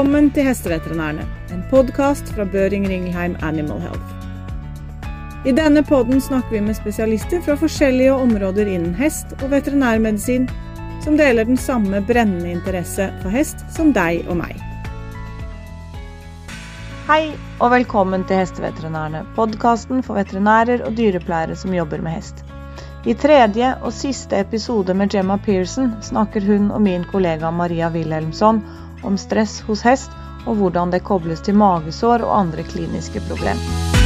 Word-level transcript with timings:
Velkommen 0.00 0.30
til 0.32 0.46
Hesteveterinærene, 0.48 1.26
en 1.52 1.58
podkast 1.68 2.30
fra 2.32 2.46
Børing 2.48 2.86
Ringelheim 2.88 3.34
Animal 3.44 3.82
Health. 3.84 4.14
I 5.44 5.52
denne 5.52 5.82
podden 5.84 6.22
snakker 6.24 6.54
vi 6.54 6.62
med 6.64 6.78
spesialister 6.78 7.42
fra 7.44 7.58
forskjellige 7.60 8.14
områder 8.14 8.64
innen 8.64 8.94
hest 8.96 9.34
og 9.42 9.50
veterinærmedisin, 9.52 10.48
som 11.04 11.20
deler 11.20 11.44
den 11.44 11.60
samme 11.60 12.00
brennende 12.08 12.48
interesse 12.48 13.10
for 13.20 13.36
hest 13.36 13.60
som 13.76 13.92
deg 13.92 14.24
og 14.24 14.40
meg. 14.40 14.56
Hei 17.10 17.34
og 17.58 17.68
velkommen 17.76 18.24
til 18.24 18.40
Hesteveterinærene, 18.40 19.26
podkasten 19.36 20.00
for 20.00 20.16
veterinærer 20.16 20.80
og 20.80 20.96
dyrepleiere 20.96 21.60
som 21.60 21.76
jobber 21.76 22.00
med 22.00 22.16
hest. 22.16 22.40
I 23.04 23.12
tredje 23.16 23.74
og 23.84 23.92
siste 23.92 24.40
episode 24.40 24.96
med 24.96 25.12
Gemma 25.12 25.36
Pearson 25.44 25.92
snakker 26.04 26.44
hun 26.48 26.70
og 26.70 26.80
min 26.88 27.04
kollega 27.12 27.52
Maria 27.52 27.92
Wilhelmsson 27.92 28.64
om 29.02 29.18
stress 29.18 29.60
hos 29.68 29.84
hest 29.86 30.10
og 30.46 30.56
hvordan 30.60 30.92
det 30.92 31.04
kobles 31.04 31.40
til 31.44 31.58
magesår 31.60 32.26
og 32.26 32.38
andre 32.40 32.66
kliniske 32.72 33.22
problemer. 33.28 33.98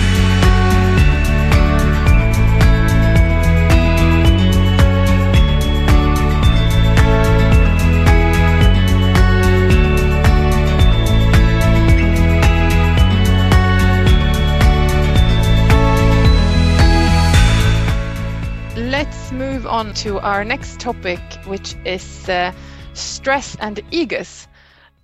on 19.75 19.93
to 19.93 20.21
our 20.21 20.45
next 20.45 20.79
topic, 20.79 21.19
which 21.47 21.75
is 21.85 22.29
uh, 22.29 22.53
stress 22.93 23.57
and 23.61 23.81
egus. 23.91 24.47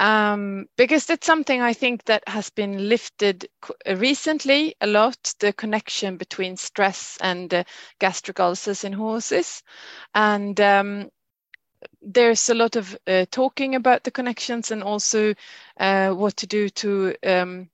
Um, 0.01 0.67
because 0.79 1.11
it's 1.11 1.27
something 1.27 1.61
I 1.61 1.75
think 1.75 2.07
that 2.07 2.25
has 2.27 2.51
been 2.51 2.89
lifted 2.89 3.49
recently 3.87 4.75
a 4.81 4.87
lot 4.89 5.35
the 5.41 5.53
connection 5.53 6.17
between 6.17 6.57
stress 6.57 7.19
and 7.21 7.53
uh, 7.55 7.65
gastric 8.01 8.41
ulcers 8.41 8.83
in 8.85 8.95
horses. 8.95 9.63
And 10.15 10.59
um, 10.61 11.11
there's 12.03 12.49
a 12.49 12.55
lot 12.55 12.77
of 12.77 12.97
uh, 13.07 13.27
talking 13.31 13.75
about 13.75 14.05
the 14.05 14.11
connections 14.11 14.71
and 14.71 14.83
also 14.83 15.35
uh, 15.79 16.11
what 16.13 16.39
to 16.39 16.47
do 16.47 16.71
to 16.71 17.15
um, 17.27 17.71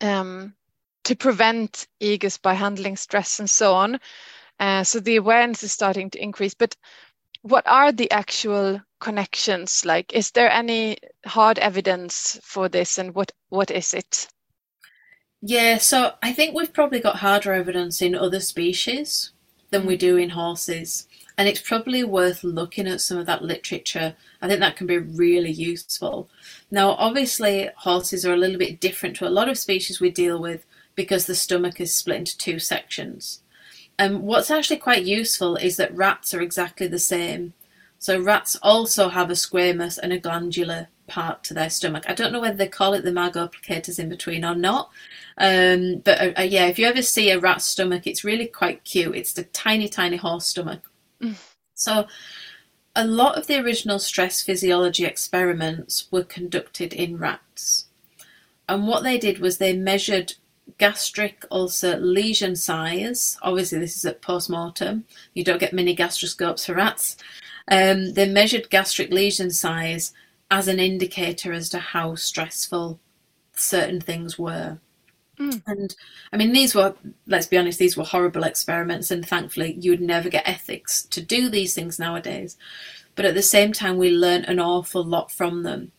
um 0.00 0.54
to 1.04 1.16
prevent 1.16 1.88
egus 2.00 2.38
by 2.38 2.54
handling 2.54 2.96
stress 2.96 3.40
and 3.40 3.50
so 3.50 3.74
on. 3.74 4.00
Uh, 4.60 4.84
so 4.84 5.00
the 5.00 5.16
awareness 5.16 5.62
is 5.64 5.72
starting 5.72 6.10
to 6.10 6.22
increase. 6.22 6.54
But 6.54 6.76
what 7.44 7.66
are 7.66 7.92
the 7.92 8.10
actual 8.10 8.80
connections? 9.00 9.84
Like, 9.84 10.14
is 10.14 10.30
there 10.30 10.50
any 10.50 10.96
hard 11.26 11.58
evidence 11.58 12.40
for 12.42 12.70
this, 12.70 12.98
and 12.98 13.14
what 13.14 13.32
what 13.50 13.70
is 13.70 13.92
it? 13.92 14.28
Yeah, 15.42 15.76
so 15.76 16.14
I 16.22 16.32
think 16.32 16.54
we've 16.54 16.72
probably 16.72 17.00
got 17.00 17.16
harder 17.16 17.52
evidence 17.52 18.00
in 18.00 18.14
other 18.14 18.40
species 18.40 19.30
than 19.70 19.84
we 19.84 19.96
do 19.98 20.16
in 20.16 20.30
horses. 20.30 21.06
And 21.36 21.46
it's 21.46 21.60
probably 21.60 22.02
worth 22.02 22.44
looking 22.44 22.86
at 22.86 23.02
some 23.02 23.18
of 23.18 23.26
that 23.26 23.42
literature. 23.42 24.16
I 24.40 24.48
think 24.48 24.60
that 24.60 24.76
can 24.76 24.86
be 24.86 24.98
really 24.98 25.50
useful. 25.50 26.30
Now, 26.70 26.92
obviously, 26.92 27.68
horses 27.76 28.24
are 28.24 28.32
a 28.32 28.38
little 28.38 28.58
bit 28.58 28.80
different 28.80 29.16
to 29.16 29.28
a 29.28 29.36
lot 29.36 29.50
of 29.50 29.58
species 29.58 30.00
we 30.00 30.10
deal 30.10 30.40
with 30.40 30.64
because 30.94 31.26
the 31.26 31.34
stomach 31.34 31.78
is 31.78 31.94
split 31.94 32.18
into 32.18 32.38
two 32.38 32.58
sections. 32.58 33.40
And 33.98 34.16
um, 34.16 34.22
what's 34.22 34.50
actually 34.50 34.78
quite 34.78 35.04
useful 35.04 35.56
is 35.56 35.76
that 35.76 35.94
rats 35.94 36.34
are 36.34 36.40
exactly 36.40 36.86
the 36.86 36.98
same. 36.98 37.54
So 37.98 38.20
rats 38.20 38.56
also 38.62 39.08
have 39.08 39.30
a 39.30 39.34
squamous 39.34 39.98
and 39.98 40.12
a 40.12 40.18
glandular 40.18 40.88
part 41.06 41.44
to 41.44 41.54
their 41.54 41.70
stomach. 41.70 42.04
I 42.08 42.14
don't 42.14 42.32
know 42.32 42.40
whether 42.40 42.56
they 42.56 42.68
call 42.68 42.94
it 42.94 43.02
the 43.04 43.12
margo 43.12 43.48
plicatus 43.48 43.98
in 43.98 44.08
between 44.08 44.44
or 44.44 44.54
not. 44.54 44.90
Um, 45.38 46.02
but 46.04 46.20
uh, 46.20 46.40
uh, 46.40 46.42
yeah, 46.42 46.66
if 46.66 46.78
you 46.78 46.86
ever 46.86 47.02
see 47.02 47.30
a 47.30 47.38
rat 47.38 47.62
stomach, 47.62 48.06
it's 48.06 48.24
really 48.24 48.46
quite 48.46 48.84
cute. 48.84 49.16
It's 49.16 49.32
the 49.32 49.44
tiny, 49.44 49.88
tiny 49.88 50.16
horse 50.16 50.46
stomach. 50.46 50.90
Mm. 51.20 51.36
So 51.74 52.06
a 52.96 53.06
lot 53.06 53.36
of 53.36 53.46
the 53.46 53.58
original 53.58 53.98
stress 53.98 54.42
physiology 54.42 55.04
experiments 55.04 56.08
were 56.10 56.24
conducted 56.24 56.92
in 56.92 57.18
rats. 57.18 57.86
And 58.68 58.86
what 58.86 59.02
they 59.02 59.18
did 59.18 59.38
was 59.38 59.58
they 59.58 59.76
measured 59.76 60.34
gastric 60.78 61.44
ulcer 61.50 61.96
lesion 61.96 62.56
size. 62.56 63.38
Obviously, 63.42 63.78
this 63.78 63.96
is 63.96 64.04
at 64.04 64.22
post 64.22 64.50
mortem. 64.50 65.04
You 65.34 65.44
don't 65.44 65.60
get 65.60 65.72
mini 65.72 65.94
gastroscopes 65.94 66.66
for 66.66 66.74
rats. 66.74 67.16
Um, 67.68 68.12
they 68.14 68.28
measured 68.28 68.70
gastric 68.70 69.10
lesion 69.10 69.50
size 69.50 70.12
as 70.50 70.68
an 70.68 70.78
indicator 70.78 71.52
as 71.52 71.68
to 71.70 71.78
how 71.78 72.14
stressful 72.14 73.00
certain 73.52 74.00
things 74.00 74.38
were. 74.38 74.78
Mm. 75.38 75.62
And 75.66 75.96
I 76.32 76.36
mean, 76.36 76.52
these 76.52 76.74
were, 76.74 76.94
let's 77.26 77.46
be 77.46 77.56
honest, 77.56 77.78
these 77.78 77.96
were 77.96 78.04
horrible 78.04 78.44
experiments, 78.44 79.10
and 79.10 79.26
thankfully, 79.26 79.76
you 79.80 79.90
would 79.90 80.00
never 80.00 80.28
get 80.28 80.48
ethics 80.48 81.02
to 81.06 81.20
do 81.20 81.48
these 81.48 81.74
things 81.74 81.98
nowadays. 81.98 82.56
But 83.16 83.24
at 83.24 83.34
the 83.34 83.42
same 83.42 83.72
time, 83.72 83.96
we 83.96 84.10
learn 84.10 84.44
an 84.44 84.60
awful 84.60 85.04
lot 85.04 85.30
from 85.30 85.62
them. 85.62 85.92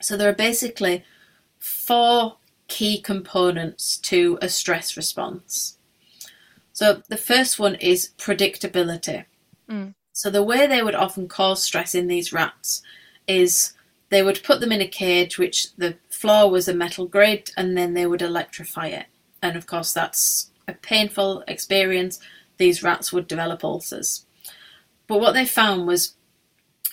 So, 0.00 0.16
there 0.16 0.28
are 0.28 0.34
basically 0.34 1.04
four 1.58 2.36
key 2.70 3.00
components 3.00 3.98
to 3.98 4.38
a 4.40 4.48
stress 4.48 4.96
response. 4.96 5.76
So 6.72 7.02
the 7.08 7.16
first 7.18 7.58
one 7.58 7.74
is 7.74 8.12
predictability. 8.16 9.24
Mm. 9.68 9.94
So 10.12 10.30
the 10.30 10.44
way 10.44 10.66
they 10.66 10.82
would 10.82 10.94
often 10.94 11.28
cause 11.28 11.62
stress 11.62 11.94
in 11.94 12.06
these 12.06 12.32
rats 12.32 12.80
is 13.26 13.74
they 14.08 14.22
would 14.22 14.42
put 14.44 14.60
them 14.60 14.72
in 14.72 14.80
a 14.80 14.86
cage 14.86 15.36
which 15.36 15.74
the 15.76 15.96
floor 16.08 16.48
was 16.48 16.68
a 16.68 16.74
metal 16.74 17.06
grid 17.06 17.50
and 17.56 17.76
then 17.76 17.94
they 17.94 18.06
would 18.06 18.22
electrify 18.22 18.86
it. 18.86 19.06
And 19.42 19.56
of 19.56 19.66
course 19.66 19.92
that's 19.92 20.50
a 20.68 20.72
painful 20.72 21.42
experience. 21.48 22.20
These 22.56 22.84
rats 22.84 23.12
would 23.12 23.26
develop 23.26 23.64
ulcers. 23.64 24.24
But 25.08 25.20
what 25.20 25.32
they 25.32 25.44
found 25.44 25.88
was 25.88 26.14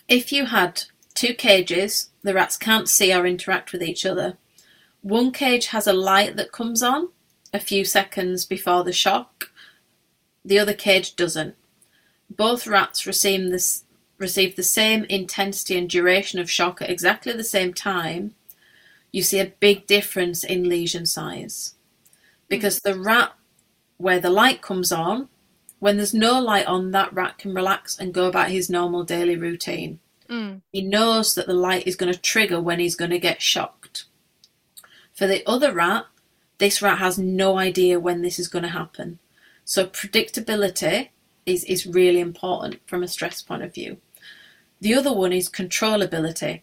if 0.08 0.32
you 0.32 0.48
had 0.48 0.84
two 1.14 1.36
cages, 1.36 2.10
the 2.24 2.34
rats 2.34 2.58
can't 2.58 2.90
see 2.90 3.14
or 3.14 3.28
interact 3.28 3.72
with 3.72 3.84
each 3.84 4.06
other, 4.08 4.38
one 5.08 5.32
cage 5.32 5.68
has 5.68 5.88
a 5.88 5.94
light 5.94 6.36
that 6.36 6.52
comes 6.52 6.84
on 6.84 7.08
a 7.54 7.60
few 7.60 7.86
seconds 7.86 8.46
before 8.46 8.84
the 8.84 8.92
shock. 8.92 9.52
The 10.44 10.60
other 10.60 10.74
cage 10.74 11.16
doesn't. 11.16 11.56
Both 12.30 12.68
rats 12.68 13.08
receive 13.08 13.50
this 13.50 13.86
receive 14.18 14.56
the 14.56 14.64
same 14.64 15.04
intensity 15.06 15.78
and 15.78 15.88
duration 15.88 16.40
of 16.40 16.50
shock 16.50 16.82
at 16.82 16.90
exactly 16.90 17.32
the 17.34 17.44
same 17.44 17.74
time. 17.74 18.34
You 19.12 19.22
see 19.22 19.40
a 19.40 19.54
big 19.60 19.88
difference 19.88 20.44
in 20.44 20.68
lesion 20.68 21.06
size. 21.06 21.76
Because 22.50 22.80
the 22.80 23.00
rat 23.00 23.34
where 23.98 24.20
the 24.20 24.32
light 24.32 24.62
comes 24.62 24.92
on, 24.92 25.30
when 25.80 25.98
there's 25.98 26.14
no 26.14 26.42
light 26.42 26.66
on, 26.66 26.92
that 26.92 27.14
rat 27.14 27.38
can 27.38 27.54
relax 27.54 27.98
and 27.98 28.14
go 28.14 28.28
about 28.28 28.50
his 28.50 28.70
normal 28.70 29.04
daily 29.04 29.38
routine. 29.38 30.00
Mm. 30.30 30.62
He 30.74 30.82
knows 30.82 31.36
that 31.36 31.48
the 31.48 31.54
light 31.54 31.88
is 31.88 31.96
going 31.96 32.12
to 32.12 32.20
trigger 32.20 32.60
when 32.60 32.80
he's 32.80 32.96
going 32.96 33.12
to 33.12 33.20
get 33.20 33.42
shocked. 33.42 33.77
For 35.18 35.26
the 35.26 35.42
other 35.50 35.74
rat, 35.74 36.06
this 36.60 36.80
rat 36.80 37.00
has 37.00 37.18
no 37.18 37.58
idea 37.58 38.00
when 38.00 38.22
this 38.22 38.38
is 38.38 38.48
going 38.48 38.62
to 38.62 38.70
happen. 38.70 39.18
So 39.66 39.88
predictability 39.88 41.10
is, 41.44 41.64
is 41.64 41.88
really 41.88 42.20
important 42.20 42.82
from 42.86 43.02
a 43.02 43.08
stress 43.08 43.42
point 43.42 43.64
of 43.64 43.74
view. 43.74 43.98
The 44.80 44.94
other 44.94 45.12
one 45.12 45.34
is 45.34 45.50
controllability. 45.50 46.62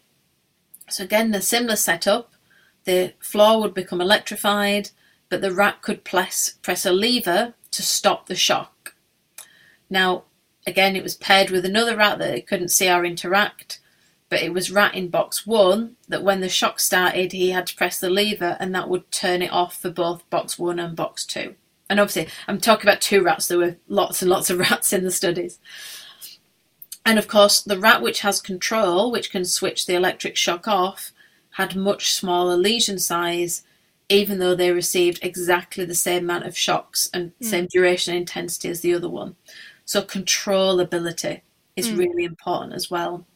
So 0.89 1.03
again, 1.03 1.33
the 1.33 1.43
similar 1.43 1.75
setup, 1.75 2.33
the 2.85 3.15
floor 3.19 3.61
would 3.61 3.75
become 3.75 4.01
electrified, 4.01 4.91
but 5.29 5.41
the 5.41 5.53
rat 5.53 5.83
could 5.83 6.05
press, 6.05 6.55
press 6.63 6.87
a 6.87 6.93
lever 6.93 7.55
to 7.73 7.83
stop 7.83 8.27
the 8.27 8.37
shock. 8.37 8.95
Now, 9.91 10.27
again, 10.65 10.95
it 10.95 11.03
was 11.03 11.17
paired 11.17 11.51
with 11.51 11.65
another 11.65 11.97
rat 11.97 12.21
that 12.21 12.37
it 12.37 12.47
couldn't 12.47 12.69
see 12.69 12.89
or 12.89 13.05
interact, 13.05 13.81
but 14.35 14.43
it 14.43 14.53
was 14.53 14.69
rat 14.69 14.97
in 14.97 15.11
box 15.11 15.47
one 15.47 15.95
that 16.09 16.25
when 16.25 16.41
the 16.41 16.49
shock 16.49 16.81
started, 16.81 17.31
he 17.31 17.51
had 17.51 17.69
to 17.69 17.77
press 17.77 18.01
the 18.01 18.11
lever 18.11 18.57
and 18.59 18.75
that 18.75 18.89
would 18.89 19.09
turn 19.13 19.43
it 19.43 19.53
off 19.53 19.81
for 19.81 19.91
both 19.91 20.29
box 20.29 20.59
one 20.59 20.81
and 20.81 20.97
box 20.97 21.25
two. 21.25 21.55
And 21.89 22.01
obviously, 22.01 22.27
I'm 22.49 22.59
talking 22.59 22.85
about 22.85 23.01
two 23.01 23.23
rats, 23.23 23.47
there 23.47 23.59
were 23.59 23.77
lots 23.87 24.23
and 24.23 24.29
lots 24.29 24.51
of 24.51 24.59
rats 24.71 24.93
in 24.93 25.05
the 25.05 25.13
studies. 25.13 25.61
And 27.07 27.17
of 27.17 27.29
course, 27.29 27.61
the 27.61 27.79
rat 27.79 28.03
which 28.03 28.23
has 28.23 28.41
control, 28.41 29.13
which 29.13 29.31
can 29.31 29.45
switch 29.45 29.87
the 29.87 29.95
electric 29.95 30.35
shock 30.35 30.67
off, 30.67 31.13
had 31.51 31.77
much 31.77 32.13
smaller 32.13 32.57
lesion 32.57 32.99
size, 32.99 33.63
even 34.09 34.41
though 34.41 34.57
they 34.57 34.73
received 34.73 35.21
exactly 35.23 35.85
the 35.85 35.95
same 35.95 36.25
amount 36.25 36.45
of 36.45 36.59
shocks 36.59 37.09
and 37.15 37.31
mm. 37.41 37.47
same 37.47 37.67
duration 37.67 38.15
and 38.15 38.23
intensity 38.23 38.69
as 38.69 38.81
the 38.81 38.95
other 38.95 39.09
one. 39.09 39.37
So, 39.85 40.03
controllability 40.03 41.43
is 41.77 41.89
mm. 41.89 41.99
really 41.99 42.25
important 42.25 42.73
as 42.73 42.91
well. 42.91 43.27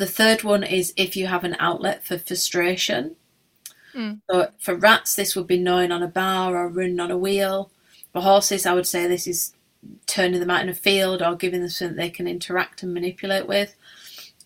The 0.00 0.06
third 0.06 0.44
one 0.44 0.64
is 0.64 0.94
if 0.96 1.14
you 1.14 1.26
have 1.26 1.44
an 1.44 1.56
outlet 1.58 2.02
for 2.02 2.16
frustration. 2.16 3.16
Mm. 3.92 4.22
So 4.30 4.48
for 4.58 4.74
rats, 4.74 5.14
this 5.14 5.36
would 5.36 5.46
be 5.46 5.58
gnawing 5.58 5.92
on 5.92 6.02
a 6.02 6.08
bar 6.08 6.56
or 6.56 6.68
running 6.68 7.00
on 7.00 7.10
a 7.10 7.18
wheel. 7.18 7.70
For 8.14 8.22
horses, 8.22 8.64
I 8.64 8.72
would 8.72 8.86
say 8.86 9.06
this 9.06 9.26
is 9.26 9.52
turning 10.06 10.40
them 10.40 10.48
out 10.48 10.62
in 10.62 10.70
a 10.70 10.74
field 10.74 11.20
or 11.20 11.36
giving 11.36 11.60
them 11.60 11.68
something 11.68 11.98
they 11.98 12.08
can 12.08 12.26
interact 12.26 12.82
and 12.82 12.94
manipulate 12.94 13.46
with. 13.46 13.74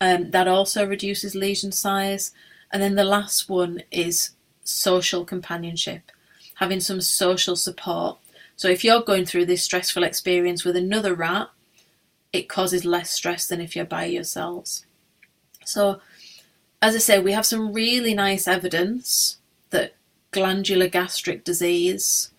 Um, 0.00 0.32
that 0.32 0.48
also 0.48 0.84
reduces 0.84 1.36
lesion 1.36 1.70
size. 1.70 2.32
And 2.72 2.82
then 2.82 2.96
the 2.96 3.04
last 3.04 3.48
one 3.48 3.84
is 3.92 4.30
social 4.64 5.24
companionship, 5.24 6.10
having 6.56 6.80
some 6.80 7.00
social 7.00 7.54
support. 7.54 8.18
So 8.56 8.66
if 8.66 8.82
you're 8.82 9.02
going 9.02 9.24
through 9.24 9.46
this 9.46 9.62
stressful 9.62 10.02
experience 10.02 10.64
with 10.64 10.74
another 10.74 11.14
rat, 11.14 11.48
it 12.32 12.48
causes 12.48 12.84
less 12.84 13.12
stress 13.12 13.46
than 13.46 13.60
if 13.60 13.76
you're 13.76 13.84
by 13.84 14.06
yourselves. 14.06 14.84
So, 15.64 16.00
as 16.80 16.94
I 16.94 16.98
say, 16.98 17.18
we 17.18 17.32
have 17.32 17.46
some 17.46 17.72
really 17.72 18.14
nice 18.14 18.46
evidence 18.46 19.38
that 19.70 19.94
glandular 20.30 20.88
gastric 20.88 21.44
disease 21.44 22.30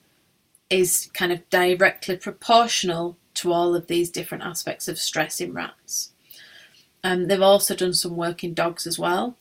is 0.70 1.10
kind 1.14 1.32
of 1.32 1.48
directly 1.50 2.18
proportional 2.18 3.18
to 3.36 3.52
all 3.52 3.76
of 3.76 3.88
these 3.88 4.10
different 4.10 4.44
aspects 4.44 4.88
of 4.88 4.98
stress 4.98 5.40
in 5.40 5.54
rats. 5.54 6.12
Um, 7.04 7.28
they've 7.28 7.42
also 7.42 7.76
done 7.76 7.94
some 7.94 8.16
work 8.16 8.44
in 8.44 8.54
dogs 8.54 8.88
as 8.88 8.98
well. 8.98 9.38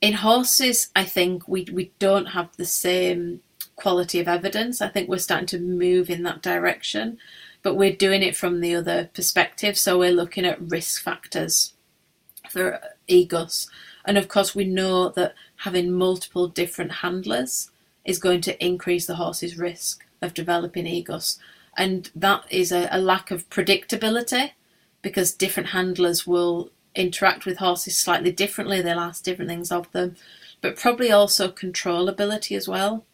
In 0.00 0.14
horses, 0.14 0.90
I 0.96 1.04
think 1.04 1.46
we, 1.48 1.66
we 1.72 1.92
don't 1.98 2.26
have 2.26 2.56
the 2.56 2.66
same 2.66 3.40
quality 3.76 4.20
of 4.20 4.28
evidence. 4.28 4.80
I 4.82 4.88
think 4.88 5.08
we're 5.08 5.18
starting 5.18 5.46
to 5.48 5.58
move 5.58 6.10
in 6.10 6.22
that 6.24 6.42
direction 6.42 7.18
but 7.62 7.74
we're 7.74 7.94
doing 7.94 8.22
it 8.22 8.36
from 8.36 8.60
the 8.60 8.74
other 8.74 9.10
perspective. 9.12 9.76
So 9.76 9.98
we're 9.98 10.12
looking 10.12 10.44
at 10.44 10.60
risk 10.60 11.02
factors 11.02 11.74
for 12.48 12.80
EGUS. 13.10 13.68
And 14.04 14.16
of 14.16 14.28
course, 14.28 14.54
we 14.54 14.64
know 14.64 15.10
that 15.10 15.34
having 15.56 15.92
multiple 15.92 16.48
different 16.48 16.92
handlers 16.92 17.70
is 18.04 18.18
going 18.18 18.40
to 18.42 18.64
increase 18.64 19.06
the 19.06 19.16
horse's 19.16 19.58
risk 19.58 20.04
of 20.22 20.34
developing 20.34 20.86
EGUS. 20.86 21.38
And 21.76 22.10
that 22.14 22.44
is 22.50 22.72
a, 22.72 22.88
a 22.90 23.00
lack 23.00 23.30
of 23.30 23.48
predictability 23.50 24.52
because 25.02 25.32
different 25.32 25.70
handlers 25.70 26.26
will 26.26 26.70
interact 26.94 27.46
with 27.46 27.58
horses 27.58 27.96
slightly 27.96 28.32
differently, 28.32 28.82
they'll 28.82 28.98
ask 28.98 29.22
different 29.22 29.48
things 29.48 29.70
of 29.70 29.90
them, 29.92 30.16
but 30.60 30.76
probably 30.76 31.10
also 31.10 31.50
controllability 31.50 32.56
as 32.56 32.68
well. 32.68 33.04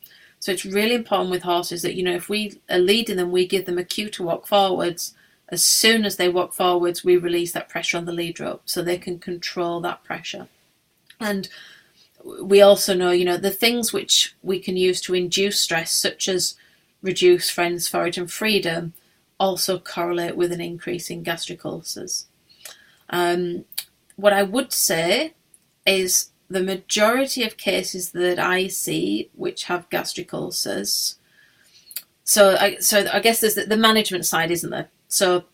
So 0.40 0.52
it's 0.52 0.64
really 0.64 0.94
important 0.94 1.30
with 1.30 1.42
horses 1.42 1.82
that, 1.82 1.94
you 1.94 2.02
know, 2.02 2.14
if 2.14 2.28
we 2.28 2.60
are 2.70 2.78
leading 2.78 3.16
them, 3.16 3.32
we 3.32 3.46
give 3.46 3.66
them 3.66 3.78
a 3.78 3.84
cue 3.84 4.08
to 4.10 4.22
walk 4.22 4.46
forwards. 4.46 5.14
As 5.48 5.66
soon 5.66 6.04
as 6.04 6.16
they 6.16 6.28
walk 6.28 6.52
forwards, 6.54 7.04
we 7.04 7.16
release 7.16 7.52
that 7.52 7.68
pressure 7.68 7.96
on 7.96 8.04
the 8.04 8.12
lead 8.12 8.40
rope 8.40 8.62
so 8.64 8.82
they 8.82 8.98
can 8.98 9.18
control 9.18 9.80
that 9.80 10.02
pressure. 10.02 10.48
And 11.20 11.48
we 12.42 12.60
also 12.60 12.94
know, 12.94 13.12
you 13.12 13.24
know, 13.24 13.36
the 13.36 13.50
things 13.50 13.92
which 13.92 14.34
we 14.42 14.58
can 14.58 14.76
use 14.76 15.00
to 15.02 15.14
induce 15.14 15.60
stress, 15.60 15.92
such 15.92 16.28
as 16.28 16.56
reduce 17.00 17.48
friends, 17.48 17.86
forage, 17.86 18.18
and 18.18 18.30
freedom, 18.30 18.92
also 19.38 19.78
correlate 19.78 20.36
with 20.36 20.50
an 20.50 20.60
increase 20.60 21.10
in 21.10 21.22
gastric 21.22 21.64
ulcers. 21.64 22.26
Um, 23.10 23.64
what 24.16 24.32
I 24.32 24.42
would 24.42 24.72
say 24.72 25.34
is 25.86 26.30
the 26.48 26.62
majority 26.62 27.44
of 27.44 27.56
cases 27.56 28.10
that 28.12 28.38
I 28.38 28.66
see 28.66 29.30
which 29.34 29.64
have 29.64 29.90
gastric 29.90 30.32
ulcers. 30.32 31.16
So 32.24 32.56
I 32.56 32.76
so 32.78 33.06
I 33.12 33.20
guess 33.20 33.40
there's 33.40 33.54
the, 33.54 33.66
the 33.66 33.76
management 33.76 34.26
side, 34.26 34.50
isn't 34.50 34.70
there? 34.70 34.88
So 35.08 35.44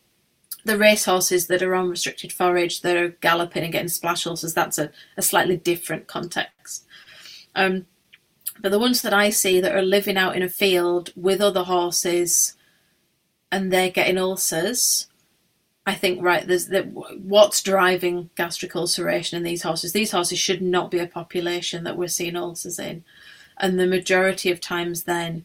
the 0.65 0.79
race 0.79 1.05
horses 1.05 1.47
that 1.49 1.63
are 1.63 1.75
on 1.75 1.89
restricted 1.89 2.33
forage 2.33 2.83
that 2.83 2.97
are 2.97 3.09
galloping 3.09 3.65
and 3.65 3.73
getting 3.73 3.89
splash 3.89 4.27
ulcers, 4.27 4.55
that's 4.55 4.79
a, 4.79 4.91
a 5.17 5.23
slightly 5.23 5.57
different 5.57 6.07
context. 6.07 6.85
Um, 7.55 7.87
but 8.61 8.71
the 8.71 8.79
ones 8.79 9.03
that 9.03 9.15
I 9.15 9.31
see 9.31 9.61
that 9.61 9.75
are 9.75 9.83
living 9.83 10.17
out 10.17 10.37
in 10.37 10.43
a 10.43 10.49
field 10.49 11.11
with 11.17 11.41
other 11.41 11.65
horses 11.65 12.55
and 13.51 13.73
they're 13.73 13.91
getting 13.91 14.19
ulcers, 14.19 15.09
I 15.85 15.95
think 15.95 16.23
right 16.23 16.47
there's 16.47 16.67
that 16.69 16.87
what's 16.93 17.63
driving 17.63 18.31
gastric 18.37 18.77
ulceration 18.77 19.37
in 19.37 19.43
these 19.43 19.63
horses. 19.63 19.93
These 19.93 20.13
horses 20.13 20.39
should 20.39 20.63
not 20.63 20.91
be 20.91 21.01
a 21.01 21.09
population 21.09 21.83
that 21.85 21.97
we're 21.97 22.09
seeing 22.09 22.37
ulcers 22.37 22.79
in, 22.79 23.05
and 23.59 23.79
the 23.79 23.87
majority 23.87 24.51
of 24.51 24.61
times 24.61 25.05
then, 25.05 25.45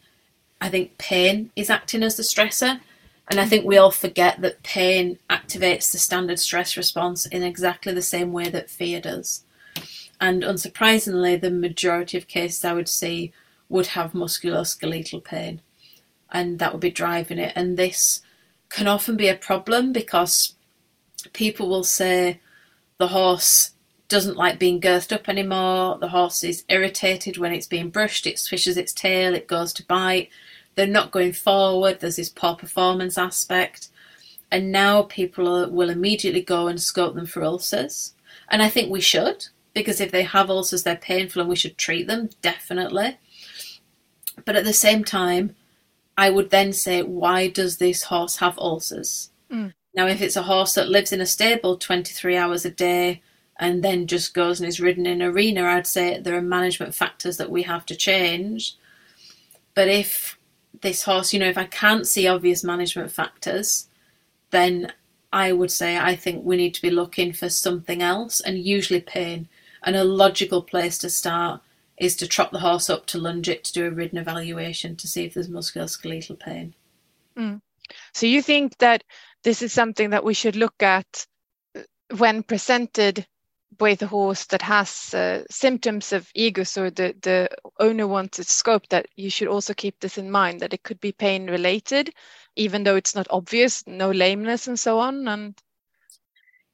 I 0.60 0.68
think 0.68 0.96
pain 0.96 1.50
is 1.56 1.70
acting 1.70 2.04
as 2.04 2.16
the 2.16 2.22
stressor, 2.22 2.80
and 3.30 3.38
I 3.38 3.46
think 3.46 3.64
we 3.64 3.76
all 3.76 3.90
forget 3.90 4.40
that 4.40 4.62
pain 4.62 5.18
activates 5.28 5.92
the 5.92 5.98
standard 5.98 6.38
stress 6.38 6.76
response 6.76 7.26
in 7.26 7.42
exactly 7.42 7.92
the 7.92 8.02
same 8.02 8.32
way 8.32 8.48
that 8.48 8.70
fear 8.70 9.00
does. 9.00 9.44
And 10.20 10.42
unsurprisingly, 10.42 11.40
the 11.40 11.50
majority 11.50 12.16
of 12.16 12.26
cases 12.26 12.64
I 12.64 12.72
would 12.72 12.88
see 12.88 13.32
would 13.68 13.88
have 13.88 14.12
musculoskeletal 14.12 15.22
pain, 15.24 15.60
and 16.32 16.58
that 16.58 16.72
would 16.72 16.80
be 16.80 16.90
driving 16.90 17.38
it. 17.38 17.52
And 17.54 17.76
this 17.76 18.22
can 18.70 18.86
often 18.86 19.16
be 19.16 19.28
a 19.28 19.34
problem 19.36 19.92
because 19.92 20.54
people 21.32 21.68
will 21.68 21.84
say 21.84 22.40
the 22.98 23.08
horse 23.08 23.72
doesn't 24.08 24.36
like 24.36 24.58
being 24.58 24.80
girthed 24.80 25.12
up 25.12 25.28
anymore, 25.28 25.98
the 25.98 26.08
horse 26.08 26.42
is 26.42 26.64
irritated 26.68 27.36
when 27.36 27.52
it's 27.52 27.66
being 27.66 27.90
brushed, 27.90 28.26
it 28.26 28.38
swishes 28.38 28.78
its 28.78 28.94
tail, 28.94 29.34
it 29.34 29.46
goes 29.46 29.72
to 29.74 29.86
bite, 29.86 30.30
they're 30.78 30.86
not 30.86 31.10
going 31.10 31.32
forward, 31.32 31.98
there's 31.98 32.16
this 32.16 32.28
poor 32.28 32.54
performance 32.54 33.18
aspect. 33.18 33.88
And 34.48 34.70
now 34.70 35.02
people 35.02 35.68
will 35.70 35.90
immediately 35.90 36.40
go 36.40 36.68
and 36.68 36.80
scope 36.80 37.16
them 37.16 37.26
for 37.26 37.42
ulcers. 37.42 38.14
And 38.48 38.62
I 38.62 38.68
think 38.68 38.88
we 38.88 39.00
should, 39.00 39.48
because 39.74 40.00
if 40.00 40.12
they 40.12 40.22
have 40.22 40.50
ulcers, 40.50 40.84
they're 40.84 40.94
painful 40.94 41.40
and 41.42 41.48
we 41.48 41.56
should 41.56 41.78
treat 41.78 42.06
them, 42.06 42.30
definitely. 42.42 43.18
But 44.44 44.54
at 44.54 44.64
the 44.64 44.72
same 44.72 45.02
time, 45.02 45.56
I 46.16 46.30
would 46.30 46.50
then 46.50 46.72
say, 46.72 47.02
why 47.02 47.48
does 47.48 47.78
this 47.78 48.04
horse 48.04 48.36
have 48.36 48.56
ulcers? 48.56 49.30
Mm. 49.50 49.72
Now, 49.94 50.06
if 50.06 50.22
it's 50.22 50.36
a 50.36 50.42
horse 50.42 50.74
that 50.74 50.88
lives 50.88 51.12
in 51.12 51.20
a 51.20 51.26
stable 51.26 51.76
23 51.76 52.36
hours 52.36 52.64
a 52.64 52.70
day 52.70 53.20
and 53.58 53.82
then 53.82 54.06
just 54.06 54.32
goes 54.32 54.60
and 54.60 54.68
is 54.68 54.78
ridden 54.78 55.06
in 55.06 55.22
an 55.22 55.28
arena, 55.28 55.64
I'd 55.64 55.88
say 55.88 56.20
there 56.20 56.36
are 56.36 56.40
management 56.40 56.94
factors 56.94 57.36
that 57.38 57.50
we 57.50 57.64
have 57.64 57.84
to 57.86 57.96
change. 57.96 58.76
But 59.74 59.88
if 59.88 60.37
this 60.82 61.02
horse, 61.02 61.32
you 61.32 61.40
know, 61.40 61.48
if 61.48 61.58
I 61.58 61.64
can't 61.64 62.06
see 62.06 62.26
obvious 62.26 62.64
management 62.64 63.10
factors, 63.10 63.88
then 64.50 64.92
I 65.32 65.52
would 65.52 65.70
say 65.70 65.98
I 65.98 66.16
think 66.16 66.44
we 66.44 66.56
need 66.56 66.74
to 66.74 66.82
be 66.82 66.90
looking 66.90 67.32
for 67.32 67.48
something 67.48 68.02
else 68.02 68.40
and 68.40 68.58
usually 68.58 69.00
pain. 69.00 69.48
And 69.82 69.96
a 69.96 70.04
logical 70.04 70.62
place 70.62 70.98
to 70.98 71.10
start 71.10 71.60
is 71.96 72.16
to 72.16 72.28
trot 72.28 72.52
the 72.52 72.60
horse 72.60 72.88
up 72.88 73.06
to 73.06 73.18
lunge 73.18 73.48
it 73.48 73.64
to 73.64 73.72
do 73.72 73.86
a 73.86 73.90
ridden 73.90 74.18
evaluation 74.18 74.96
to 74.96 75.08
see 75.08 75.24
if 75.24 75.34
there's 75.34 75.48
musculoskeletal 75.48 76.38
pain. 76.38 76.74
Mm. 77.36 77.60
So 78.14 78.26
you 78.26 78.42
think 78.42 78.78
that 78.78 79.04
this 79.44 79.62
is 79.62 79.72
something 79.72 80.10
that 80.10 80.24
we 80.24 80.34
should 80.34 80.56
look 80.56 80.82
at 80.82 81.26
when 82.16 82.42
presented 82.42 83.26
with 83.80 84.02
a 84.02 84.06
horse 84.06 84.46
that 84.46 84.62
has 84.62 85.14
uh, 85.14 85.44
symptoms 85.50 86.12
of 86.12 86.30
EGUS 86.34 86.78
or 86.78 86.90
the, 86.90 87.14
the 87.22 87.48
owner 87.78 88.06
wants 88.06 88.38
a 88.38 88.44
scope 88.44 88.88
that 88.88 89.06
you 89.16 89.30
should 89.30 89.48
also 89.48 89.74
keep 89.74 89.98
this 90.00 90.18
in 90.18 90.30
mind 90.30 90.60
that 90.60 90.74
it 90.74 90.82
could 90.82 91.00
be 91.00 91.12
pain 91.12 91.50
related 91.50 92.10
even 92.56 92.84
though 92.84 92.96
it's 92.96 93.14
not 93.14 93.26
obvious 93.30 93.86
no 93.86 94.10
lameness 94.10 94.66
and 94.66 94.78
so 94.78 94.98
on 94.98 95.28
and 95.28 95.54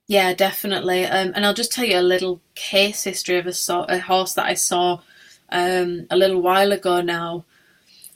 yeah 0.07 0.33
definitely 0.35 1.05
um, 1.05 1.33
and 1.35 1.45
i'll 1.45 1.55
just 1.55 1.73
tell 1.73 1.85
you 1.85 1.99
a 1.99 2.01
little 2.01 2.41
case 2.55 3.05
history 3.05 3.39
of 3.39 3.47
a, 3.47 3.53
so- 3.53 3.85
a 3.89 3.99
horse 3.99 4.35
that 4.35 4.47
i 4.47 4.55
saw 4.55 4.99
um, 5.51 6.07
a 6.11 6.17
little 6.17 6.43
while 6.43 6.73
ago 6.73 7.01
now. 7.01 7.45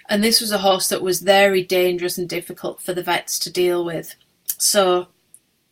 And 0.09 0.25
this 0.25 0.41
was 0.41 0.51
a 0.51 0.59
horse 0.59 0.89
that 0.89 1.03
was 1.03 1.21
very 1.21 1.63
dangerous 1.63 2.19
and 2.19 2.29
difficult 2.29 2.81
for 2.81 2.95
the 2.95 3.03
vets 3.03 3.39
to 3.41 3.53
deal 3.53 3.85
with. 3.85 4.15
So, 4.59 5.09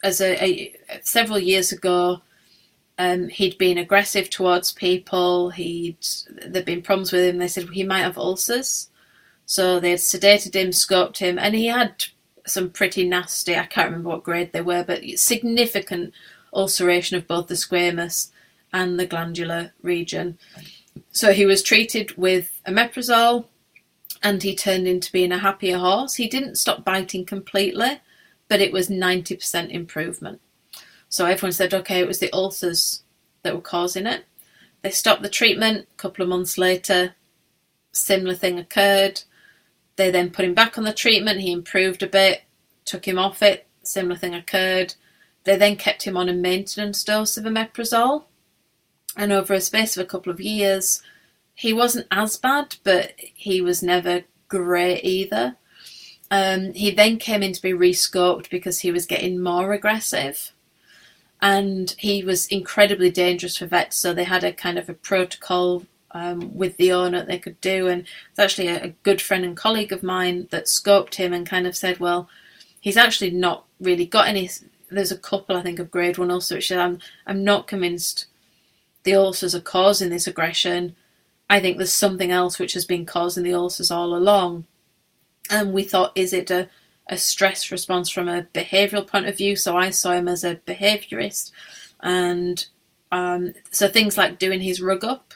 as 0.04 0.20
a, 0.20 0.36
a 0.44 1.00
several 1.02 1.38
years 1.38 1.72
ago, 1.72 2.20
um, 2.98 3.28
he'd 3.28 3.58
been 3.58 3.78
aggressive 3.78 4.30
towards 4.30 4.72
people. 4.72 5.50
He'd 5.50 5.98
there'd 6.46 6.64
been 6.64 6.82
problems 6.82 7.12
with 7.12 7.24
him. 7.24 7.38
They 7.38 7.48
said 7.48 7.68
he 7.68 7.84
might 7.84 8.00
have 8.00 8.18
ulcers, 8.18 8.88
so 9.44 9.78
they 9.78 9.94
sedated 9.94 10.54
him, 10.54 10.70
scoped 10.70 11.18
him, 11.18 11.38
and 11.38 11.54
he 11.54 11.66
had 11.66 12.04
some 12.46 12.70
pretty 12.70 13.06
nasty. 13.06 13.56
I 13.56 13.66
can't 13.66 13.86
remember 13.86 14.10
what 14.10 14.22
grade 14.22 14.52
they 14.52 14.62
were, 14.62 14.84
but 14.84 15.02
significant 15.16 16.14
ulceration 16.54 17.16
of 17.16 17.26
both 17.26 17.48
the 17.48 17.54
squamous 17.54 18.30
and 18.72 18.98
the 18.98 19.06
glandular 19.06 19.72
region. 19.82 20.38
So 21.10 21.32
he 21.32 21.46
was 21.46 21.62
treated 21.62 22.16
with 22.16 22.60
omeprazole 22.66 23.46
and 24.22 24.42
he 24.42 24.54
turned 24.54 24.86
into 24.86 25.12
being 25.12 25.32
a 25.32 25.38
happier 25.38 25.78
horse. 25.78 26.14
He 26.14 26.28
didn't 26.28 26.56
stop 26.56 26.84
biting 26.84 27.26
completely, 27.26 28.00
but 28.48 28.60
it 28.60 28.72
was 28.72 28.88
90% 28.88 29.70
improvement. 29.70 30.40
So 31.16 31.24
everyone 31.24 31.52
said, 31.52 31.72
okay, 31.72 32.00
it 32.00 32.06
was 32.06 32.18
the 32.18 32.30
ulcers 32.34 33.02
that 33.42 33.54
were 33.54 33.62
causing 33.62 34.04
it. 34.04 34.26
They 34.82 34.90
stopped 34.90 35.22
the 35.22 35.30
treatment. 35.30 35.88
A 35.90 35.96
couple 35.96 36.22
of 36.22 36.28
months 36.28 36.58
later, 36.58 37.14
similar 37.90 38.34
thing 38.34 38.58
occurred. 38.58 39.22
They 39.96 40.10
then 40.10 40.28
put 40.28 40.44
him 40.44 40.52
back 40.52 40.76
on 40.76 40.84
the 40.84 40.92
treatment. 40.92 41.40
He 41.40 41.52
improved 41.52 42.02
a 42.02 42.06
bit, 42.06 42.42
took 42.84 43.08
him 43.08 43.18
off 43.18 43.40
it. 43.40 43.66
Similar 43.82 44.16
thing 44.16 44.34
occurred. 44.34 44.92
They 45.44 45.56
then 45.56 45.76
kept 45.76 46.02
him 46.02 46.18
on 46.18 46.28
a 46.28 46.34
maintenance 46.34 47.02
dose 47.02 47.38
of 47.38 47.44
omeprazole 47.44 48.24
and 49.16 49.32
over 49.32 49.54
a 49.54 49.60
space 49.62 49.96
of 49.96 50.04
a 50.04 50.06
couple 50.06 50.30
of 50.30 50.38
years, 50.38 51.00
he 51.54 51.72
wasn't 51.72 52.08
as 52.10 52.36
bad, 52.36 52.76
but 52.84 53.14
he 53.16 53.62
was 53.62 53.82
never 53.82 54.24
great 54.48 55.02
either. 55.02 55.56
Um, 56.30 56.74
he 56.74 56.90
then 56.90 57.16
came 57.16 57.42
in 57.42 57.54
to 57.54 57.62
be 57.62 57.72
rescoped 57.72 58.50
because 58.50 58.80
he 58.80 58.90
was 58.90 59.06
getting 59.06 59.42
more 59.42 59.72
aggressive. 59.72 60.52
And 61.46 61.94
he 61.98 62.24
was 62.24 62.48
incredibly 62.48 63.08
dangerous 63.08 63.56
for 63.56 63.66
vets. 63.66 63.96
So 63.96 64.12
they 64.12 64.24
had 64.24 64.42
a 64.42 64.52
kind 64.52 64.78
of 64.78 64.88
a 64.88 64.94
protocol 64.94 65.84
um, 66.10 66.56
with 66.56 66.76
the 66.76 66.90
owner 66.90 67.24
they 67.24 67.38
could 67.38 67.60
do, 67.60 67.86
and 67.86 68.00
it's 68.30 68.38
actually 68.40 68.66
a, 68.66 68.82
a 68.82 68.94
good 69.04 69.22
friend 69.22 69.44
and 69.44 69.56
colleague 69.56 69.92
of 69.92 70.02
mine 70.02 70.48
that 70.50 70.64
scoped 70.64 71.14
him 71.14 71.32
and 71.32 71.48
kind 71.48 71.64
of 71.68 71.76
said, 71.76 72.00
well, 72.00 72.28
he's 72.80 72.96
actually 72.96 73.30
not 73.30 73.64
really 73.80 74.06
got 74.06 74.26
any. 74.26 74.50
There's 74.90 75.12
a 75.12 75.18
couple, 75.18 75.56
I 75.56 75.62
think, 75.62 75.78
of 75.78 75.92
grade 75.92 76.18
one 76.18 76.32
ulcers. 76.32 76.72
I'm 76.72 76.98
I'm 77.28 77.44
not 77.44 77.68
convinced 77.68 78.26
the 79.04 79.14
ulcers 79.14 79.54
are 79.54 79.60
causing 79.60 80.10
this 80.10 80.26
aggression. 80.26 80.96
I 81.48 81.60
think 81.60 81.76
there's 81.76 81.92
something 81.92 82.32
else 82.32 82.58
which 82.58 82.72
has 82.72 82.84
been 82.84 83.06
causing 83.06 83.44
the 83.44 83.54
ulcers 83.54 83.92
all 83.92 84.16
along. 84.16 84.66
And 85.48 85.72
we 85.72 85.84
thought, 85.84 86.10
is 86.16 86.32
it 86.32 86.50
a, 86.50 86.68
a 87.08 87.16
stress 87.16 87.70
response 87.70 88.10
from 88.10 88.28
a 88.28 88.46
behavioural 88.54 89.06
point 89.06 89.26
of 89.26 89.36
view? 89.36 89.56
So 89.56 89.76
I 89.76 89.90
saw 89.90 90.12
him 90.12 90.28
as 90.28 90.44
a 90.44 90.56
behaviourist. 90.56 91.52
And 92.00 92.66
um, 93.12 93.54
so 93.70 93.88
things 93.88 94.18
like 94.18 94.38
doing 94.38 94.60
his 94.60 94.82
rug 94.82 95.04
up, 95.04 95.34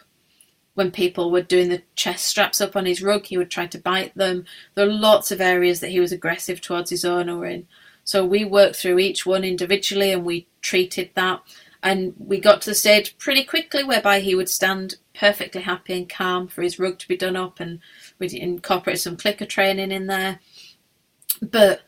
when 0.74 0.90
people 0.90 1.30
were 1.30 1.42
doing 1.42 1.68
the 1.68 1.82
chest 1.94 2.26
straps 2.26 2.60
up 2.60 2.76
on 2.76 2.86
his 2.86 3.02
rug, 3.02 3.26
he 3.26 3.36
would 3.36 3.50
try 3.50 3.66
to 3.66 3.78
bite 3.78 4.14
them. 4.14 4.44
There 4.74 4.86
are 4.86 4.92
lots 4.92 5.30
of 5.30 5.40
areas 5.40 5.80
that 5.80 5.90
he 5.90 6.00
was 6.00 6.12
aggressive 6.12 6.60
towards 6.60 6.90
his 6.90 7.04
owner 7.04 7.44
in. 7.44 7.66
So 8.04 8.24
we 8.24 8.44
worked 8.44 8.76
through 8.76 8.98
each 8.98 9.26
one 9.26 9.44
individually 9.44 10.10
and 10.10 10.24
we 10.24 10.46
treated 10.62 11.10
that. 11.14 11.42
And 11.82 12.14
we 12.18 12.40
got 12.40 12.62
to 12.62 12.70
the 12.70 12.74
stage 12.74 13.16
pretty 13.18 13.42
quickly 13.44 13.84
whereby 13.84 14.20
he 14.20 14.34
would 14.34 14.48
stand 14.48 14.96
perfectly 15.14 15.62
happy 15.62 15.96
and 15.96 16.08
calm 16.08 16.46
for 16.46 16.62
his 16.62 16.78
rug 16.78 16.98
to 16.98 17.08
be 17.08 17.16
done 17.16 17.36
up, 17.36 17.60
and 17.60 17.80
we 18.18 18.28
incorporated 18.38 19.00
some 19.00 19.16
clicker 19.16 19.46
training 19.46 19.90
in 19.90 20.06
there. 20.06 20.40
But 21.40 21.82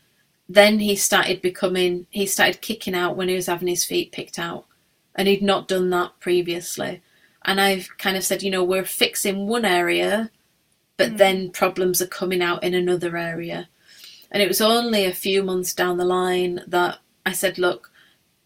then 0.48 0.78
he 0.78 0.96
started 0.96 1.42
becoming, 1.42 2.06
he 2.10 2.26
started 2.26 2.60
kicking 2.60 2.94
out 2.94 3.16
when 3.16 3.28
he 3.28 3.34
was 3.34 3.46
having 3.46 3.68
his 3.68 3.84
feet 3.84 4.12
picked 4.12 4.38
out, 4.38 4.66
and 5.14 5.28
he'd 5.28 5.42
not 5.42 5.68
done 5.68 5.90
that 5.90 6.18
previously. 6.20 7.02
And 7.44 7.60
I've 7.60 7.88
kind 7.98 8.16
of 8.16 8.24
said, 8.24 8.42
you 8.42 8.50
know, 8.50 8.64
we're 8.64 8.84
fixing 8.84 9.46
one 9.46 9.64
area, 9.64 10.30
but 10.96 11.12
mm. 11.12 11.16
then 11.18 11.50
problems 11.50 12.00
are 12.00 12.06
coming 12.06 12.42
out 12.42 12.62
in 12.62 12.74
another 12.74 13.16
area. 13.16 13.68
And 14.30 14.42
it 14.42 14.48
was 14.48 14.60
only 14.60 15.04
a 15.04 15.12
few 15.12 15.42
months 15.42 15.74
down 15.74 15.96
the 15.98 16.04
line 16.04 16.60
that 16.66 16.98
I 17.26 17.32
said, 17.32 17.58
look, 17.58 17.90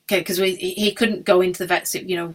okay, 0.04 0.20
because 0.20 0.38
he 0.38 0.92
couldn't 0.92 1.24
go 1.24 1.40
into 1.40 1.58
the 1.58 1.66
vets. 1.66 1.94
You 1.94 2.16
know, 2.16 2.34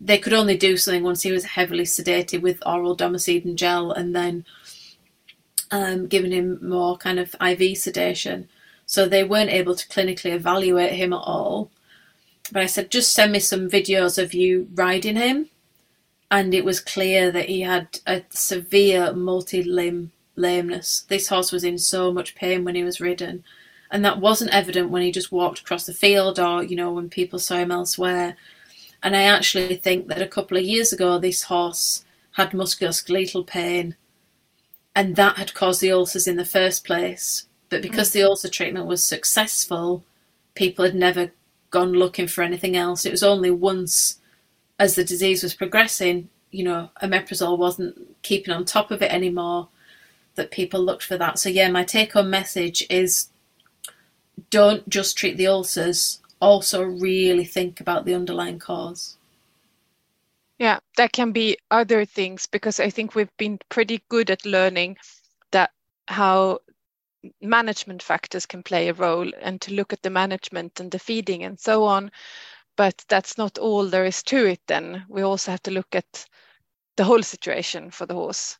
they 0.00 0.18
could 0.18 0.32
only 0.32 0.56
do 0.56 0.76
something 0.76 1.02
once 1.02 1.22
he 1.22 1.32
was 1.32 1.44
heavily 1.44 1.84
sedated 1.84 2.42
with 2.42 2.66
oral 2.66 2.96
detomidine 2.96 3.54
gel, 3.54 3.92
and 3.92 4.14
then 4.14 4.44
um, 5.74 6.06
giving 6.06 6.30
him 6.30 6.58
more 6.62 6.96
kind 6.96 7.18
of 7.18 7.34
IV 7.40 7.76
sedation. 7.76 8.48
So 8.86 9.08
they 9.08 9.24
weren't 9.24 9.50
able 9.50 9.74
to 9.74 9.88
clinically 9.88 10.32
evaluate 10.32 10.92
him 10.92 11.12
at 11.12 11.16
all. 11.16 11.70
But 12.52 12.62
I 12.62 12.66
said, 12.66 12.90
just 12.90 13.12
send 13.12 13.32
me 13.32 13.40
some 13.40 13.68
videos 13.68 14.22
of 14.22 14.34
you 14.34 14.68
riding 14.74 15.16
him. 15.16 15.48
And 16.30 16.54
it 16.54 16.64
was 16.64 16.80
clear 16.80 17.30
that 17.32 17.48
he 17.48 17.62
had 17.62 17.98
a 18.06 18.22
severe 18.30 19.12
multi 19.12 19.62
limb 19.62 20.12
lameness. 20.36 21.04
This 21.08 21.28
horse 21.28 21.50
was 21.52 21.64
in 21.64 21.78
so 21.78 22.12
much 22.12 22.34
pain 22.34 22.64
when 22.64 22.74
he 22.74 22.84
was 22.84 23.00
ridden 23.00 23.44
and 23.90 24.04
that 24.04 24.18
wasn't 24.18 24.52
evident 24.52 24.90
when 24.90 25.02
he 25.02 25.12
just 25.12 25.30
walked 25.30 25.60
across 25.60 25.86
the 25.86 25.94
field 25.94 26.40
or 26.40 26.64
you 26.64 26.74
know 26.74 26.92
when 26.92 27.08
people 27.08 27.38
saw 27.38 27.56
him 27.56 27.70
elsewhere 27.70 28.36
and 29.02 29.14
i 29.14 29.22
actually 29.22 29.76
think 29.76 30.08
that 30.08 30.20
a 30.20 30.26
couple 30.26 30.56
of 30.56 30.64
years 30.64 30.92
ago 30.92 31.18
this 31.18 31.44
horse 31.44 32.04
had 32.32 32.50
musculoskeletal 32.50 33.46
pain 33.46 33.94
and 34.94 35.16
that 35.16 35.36
had 35.36 35.54
caused 35.54 35.80
the 35.80 35.92
ulcers 35.92 36.26
in 36.26 36.36
the 36.36 36.44
first 36.44 36.84
place 36.84 37.46
but 37.68 37.82
because 37.82 38.10
mm. 38.10 38.14
the 38.14 38.22
ulcer 38.22 38.48
treatment 38.48 38.86
was 38.86 39.04
successful 39.04 40.04
people 40.54 40.84
had 40.84 40.94
never 40.94 41.30
gone 41.70 41.92
looking 41.92 42.26
for 42.26 42.42
anything 42.42 42.76
else 42.76 43.04
it 43.04 43.10
was 43.10 43.22
only 43.22 43.50
once 43.50 44.20
as 44.78 44.94
the 44.94 45.04
disease 45.04 45.42
was 45.42 45.54
progressing 45.54 46.28
you 46.50 46.64
know 46.64 46.88
omeprazole 47.02 47.58
wasn't 47.58 47.96
keeping 48.22 48.54
on 48.54 48.64
top 48.64 48.90
of 48.90 49.02
it 49.02 49.12
anymore 49.12 49.68
that 50.36 50.50
people 50.50 50.80
looked 50.80 51.02
for 51.02 51.16
that 51.16 51.38
so 51.38 51.48
yeah 51.48 51.68
my 51.70 51.84
take 51.84 52.12
home 52.12 52.30
message 52.30 52.84
is 52.88 53.28
don't 54.50 54.88
just 54.88 55.16
treat 55.16 55.36
the 55.36 55.46
ulcers, 55.46 56.20
also 56.40 56.82
really 56.82 57.44
think 57.44 57.80
about 57.80 58.04
the 58.04 58.14
underlying 58.14 58.58
cause. 58.58 59.16
Yeah, 60.58 60.78
that 60.96 61.12
can 61.12 61.32
be 61.32 61.58
other 61.70 62.04
things 62.04 62.46
because 62.46 62.78
I 62.78 62.90
think 62.90 63.14
we've 63.14 63.36
been 63.38 63.58
pretty 63.68 64.02
good 64.08 64.30
at 64.30 64.46
learning 64.46 64.96
that 65.50 65.70
how 66.06 66.60
management 67.40 68.02
factors 68.02 68.46
can 68.46 68.62
play 68.62 68.88
a 68.88 68.94
role 68.94 69.30
and 69.40 69.60
to 69.62 69.74
look 69.74 69.92
at 69.92 70.02
the 70.02 70.10
management 70.10 70.78
and 70.78 70.90
the 70.90 70.98
feeding 70.98 71.42
and 71.42 71.58
so 71.58 71.84
on. 71.84 72.10
But 72.76 73.04
that's 73.08 73.38
not 73.38 73.58
all 73.58 73.86
there 73.86 74.04
is 74.04 74.22
to 74.24 74.46
it, 74.46 74.60
then. 74.66 75.04
We 75.08 75.22
also 75.22 75.52
have 75.52 75.62
to 75.62 75.70
look 75.70 75.94
at 75.94 76.26
the 76.96 77.04
whole 77.04 77.22
situation 77.22 77.90
for 77.90 78.06
the 78.06 78.14
horse. 78.14 78.58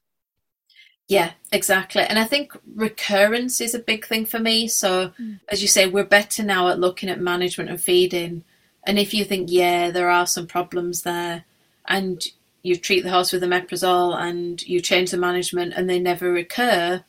Yeah, 1.09 1.33
exactly. 1.53 2.03
And 2.03 2.19
I 2.19 2.25
think 2.25 2.57
recurrence 2.75 3.61
is 3.61 3.75
a 3.75 3.79
big 3.79 4.07
thing 4.07 4.25
for 4.25 4.39
me. 4.39 4.69
So, 4.69 5.13
mm. 5.21 5.41
as 5.49 5.61
you 5.61 5.69
say, 5.69 5.87
we're 5.87 6.05
better 6.05 6.43
now 6.43 6.69
at 6.69 6.81
looking 6.81 7.11
at 7.11 7.21
management 7.21 7.71
and 7.71 7.81
feeding. 7.81 8.45
And 8.85 8.99
if 8.99 9.13
you 9.13 9.25
think, 9.25 9.51
yeah, 9.51 9.91
there 9.91 10.09
are 10.09 10.27
some 10.27 10.47
problems 10.47 11.03
there, 11.03 11.45
and 11.87 12.27
you 12.63 12.77
treat 12.77 13.03
the 13.03 13.11
horse 13.11 13.33
with 13.33 13.43
omeprazole 13.43 14.17
and 14.17 14.63
you 14.67 14.81
change 14.81 15.11
the 15.11 15.17
management 15.17 15.75
and 15.77 15.89
they 15.89 15.99
never 15.99 16.33
recur, 16.33 17.05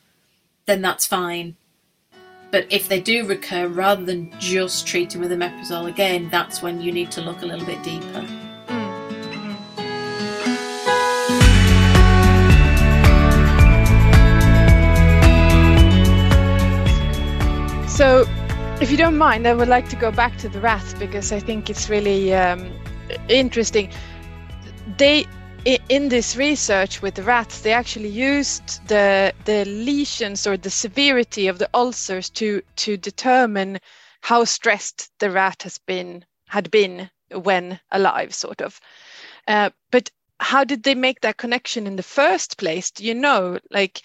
then 0.66 0.82
that's 0.82 1.06
fine. 1.06 1.56
But 2.50 2.66
if 2.70 2.88
they 2.88 3.00
do 3.00 3.26
recur, 3.26 3.66
rather 3.66 4.04
than 4.04 4.32
just 4.38 4.86
treating 4.86 5.20
with 5.20 5.30
omeprazole 5.30 5.88
again, 5.88 6.28
that's 6.30 6.62
when 6.62 6.80
you 6.80 6.92
need 6.92 7.10
to 7.12 7.20
look 7.20 7.42
a 7.42 7.46
little 7.46 7.66
bit 7.66 7.82
deeper. 7.82 8.26
So, 17.88 18.26
if 18.78 18.90
you 18.90 18.98
don't 18.98 19.16
mind, 19.16 19.48
I 19.48 19.54
would 19.54 19.68
like 19.68 19.88
to 19.88 19.96
go 19.96 20.10
back 20.10 20.36
to 20.38 20.50
the 20.50 20.60
rats 20.60 20.92
because 20.92 21.32
I 21.32 21.40
think 21.40 21.70
it's 21.70 21.88
really 21.88 22.34
um, 22.34 22.70
interesting. 23.28 23.90
They 24.98 25.26
in 25.88 26.08
this 26.08 26.36
research 26.36 27.02
with 27.02 27.16
the 27.16 27.22
rats, 27.22 27.60
they 27.60 27.72
actually 27.72 28.08
used 28.08 28.86
the 28.88 29.34
the 29.44 29.64
lesions 29.64 30.46
or 30.46 30.56
the 30.56 30.70
severity 30.70 31.48
of 31.48 31.58
the 31.58 31.68
ulcers 31.74 32.30
to 32.30 32.62
to 32.76 32.96
determine 32.96 33.78
how 34.22 34.44
stressed 34.44 35.10
the 35.18 35.30
rat 35.30 35.62
has 35.62 35.78
been 35.78 36.24
had 36.48 36.70
been 36.70 37.10
when 37.30 37.80
alive, 37.90 38.34
sort 38.34 38.62
of. 38.62 38.80
Uh, 39.48 39.70
but 39.90 40.10
how 40.38 40.64
did 40.64 40.82
they 40.82 40.94
make 40.94 41.20
that 41.20 41.38
connection 41.38 41.86
in 41.86 41.96
the 41.96 42.02
first 42.02 42.58
place? 42.58 42.90
Do 42.90 43.04
you 43.04 43.14
know 43.14 43.58
like 43.70 44.02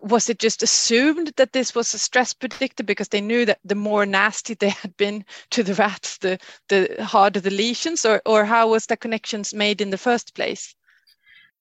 was 0.00 0.30
it 0.30 0.38
just 0.38 0.62
assumed 0.62 1.32
that 1.36 1.52
this 1.52 1.74
was 1.74 1.92
a 1.92 1.98
stress 1.98 2.32
predictor 2.32 2.82
because 2.82 3.08
they 3.08 3.20
knew 3.20 3.44
that 3.44 3.58
the 3.64 3.74
more 3.74 4.06
nasty 4.06 4.54
they 4.54 4.70
had 4.70 4.96
been 4.96 5.24
to 5.50 5.62
the 5.62 5.74
rats 5.74 6.18
the 6.18 6.38
the 6.68 6.96
harder 7.04 7.40
the 7.40 7.50
lesions 7.50 8.04
or 8.04 8.22
or 8.24 8.44
how 8.44 8.70
was 8.70 8.86
the 8.86 8.96
connections 8.96 9.52
made 9.52 9.80
in 9.80 9.90
the 9.90 9.98
first 9.98 10.34
place? 10.34 10.74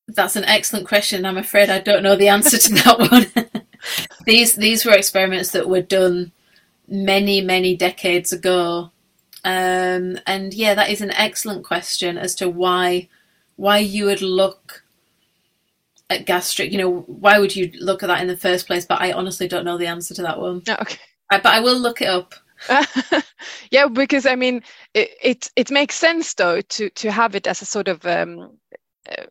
That's 0.07 0.35
an 0.35 0.45
excellent 0.45 0.87
question. 0.87 1.25
I'm 1.25 1.37
afraid 1.37 1.69
i 1.69 1.79
don't 1.79 2.03
know 2.03 2.15
the 2.15 2.29
answer 2.29 2.57
to 2.57 2.73
that 2.75 2.99
one. 2.99 3.51
These 4.25 4.55
these 4.55 4.85
were 4.85 4.93
experiments 4.93 5.51
that 5.51 5.67
were 5.67 5.81
done 5.81 6.31
many 6.87 7.41
many 7.41 7.75
decades 7.75 8.31
ago. 8.31 8.91
Um, 9.43 10.17
and 10.25 10.53
yeah 10.53 10.73
that 10.75 10.89
is 10.89 11.01
an 11.01 11.11
excellent 11.11 11.65
question 11.65 12.17
as 12.17 12.33
to 12.35 12.49
why 12.49 13.09
why 13.55 13.79
you 13.79 14.05
would 14.05 14.21
look 14.21 14.83
at 16.09 16.25
gastric, 16.25 16.71
you 16.71 16.77
know, 16.77 17.01
why 17.01 17.39
would 17.39 17.55
you 17.55 17.71
look 17.79 18.03
at 18.03 18.07
that 18.07 18.21
in 18.21 18.27
the 18.27 18.37
first 18.37 18.67
place? 18.67 18.85
But 18.85 19.01
I 19.01 19.11
honestly 19.11 19.47
don't 19.47 19.65
know 19.65 19.77
the 19.77 19.87
answer 19.87 20.13
to 20.15 20.21
that 20.23 20.39
one. 20.39 20.61
Oh, 20.67 20.77
okay. 20.81 20.99
I, 21.29 21.39
but 21.39 21.53
I 21.53 21.59
will 21.59 21.77
look 21.77 22.01
it 22.01 22.07
up. 22.07 22.35
yeah, 23.71 23.87
because 23.87 24.25
I 24.25 24.35
mean, 24.35 24.63
it, 24.93 25.09
it, 25.21 25.51
it 25.55 25.71
makes 25.71 25.95
sense 25.95 26.33
though 26.33 26.61
to 26.61 26.89
to 26.91 27.11
have 27.11 27.35
it 27.35 27.47
as 27.47 27.61
a 27.61 27.65
sort 27.65 27.87
of 27.87 28.05
um, 28.05 28.57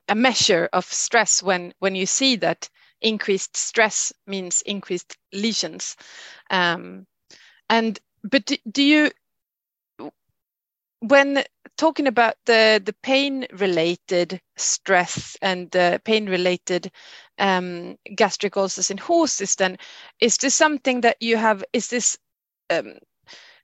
a 0.08 0.14
measure 0.14 0.68
of 0.72 0.84
stress 0.84 1.42
when 1.42 1.72
when 1.78 1.94
you 1.94 2.06
see 2.06 2.36
that 2.36 2.68
increased 3.00 3.56
stress 3.56 4.12
means 4.26 4.62
increased 4.62 5.16
lesions, 5.32 5.96
um, 6.50 7.06
and 7.70 7.98
but 8.22 8.44
do, 8.44 8.56
do 8.70 8.82
you 8.82 9.10
when 11.00 11.42
talking 11.82 12.06
about 12.06 12.34
the 12.46 12.80
the 12.84 12.94
pain 13.02 13.44
related 13.58 14.40
stress 14.56 15.36
and 15.42 15.68
the 15.72 16.00
pain 16.04 16.26
related 16.26 16.92
um, 17.38 17.96
gastric 18.14 18.56
ulcers 18.56 18.90
in 18.90 18.98
horses 18.98 19.56
then 19.56 19.76
is 20.20 20.36
this 20.36 20.54
something 20.54 21.00
that 21.00 21.16
you 21.20 21.36
have 21.36 21.64
is 21.72 21.88
this 21.88 22.16
um, 22.70 22.94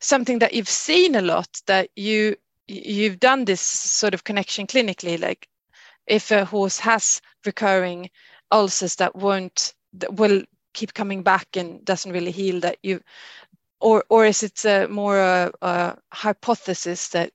something 0.01 0.41
that 0.41 0.53
you've 0.53 0.69
seen 0.69 1.15
a 1.15 1.23
lot 1.23 1.63
that 1.67 1.91
you 1.95 2.35
you've 2.67 3.21
done 3.21 3.45
this 3.45 3.61
sort 3.61 4.15
of 4.15 4.25
connection 4.25 4.67
clinically? 4.67 5.21
Like 5.21 5.49
if 6.09 6.33
a 6.33 6.45
horse 6.45 6.79
has 6.79 7.21
recurring 7.47 8.11
ulcers 8.51 8.97
that 8.97 9.15
won't 9.15 9.75
that 9.93 10.15
will 10.15 10.43
keep 10.75 10.93
coming 10.93 11.23
back 11.23 11.57
and 11.57 11.85
doesn't 11.85 12.13
really 12.13 12.33
heal 12.33 12.59
that 12.61 12.79
you 12.83 13.01
or 13.81 14.05
or 14.09 14.27
is 14.27 14.43
it 14.43 14.65
a 14.65 14.89
more 14.89 15.19
a, 15.19 15.53
a 15.63 15.97
hypothesis 16.13 17.11
that 17.11 17.33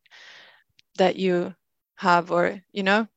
that 0.98 1.16
you 1.16 1.56
have, 1.96 2.32
or 2.32 2.62
you 2.72 2.84
know? 2.84 3.08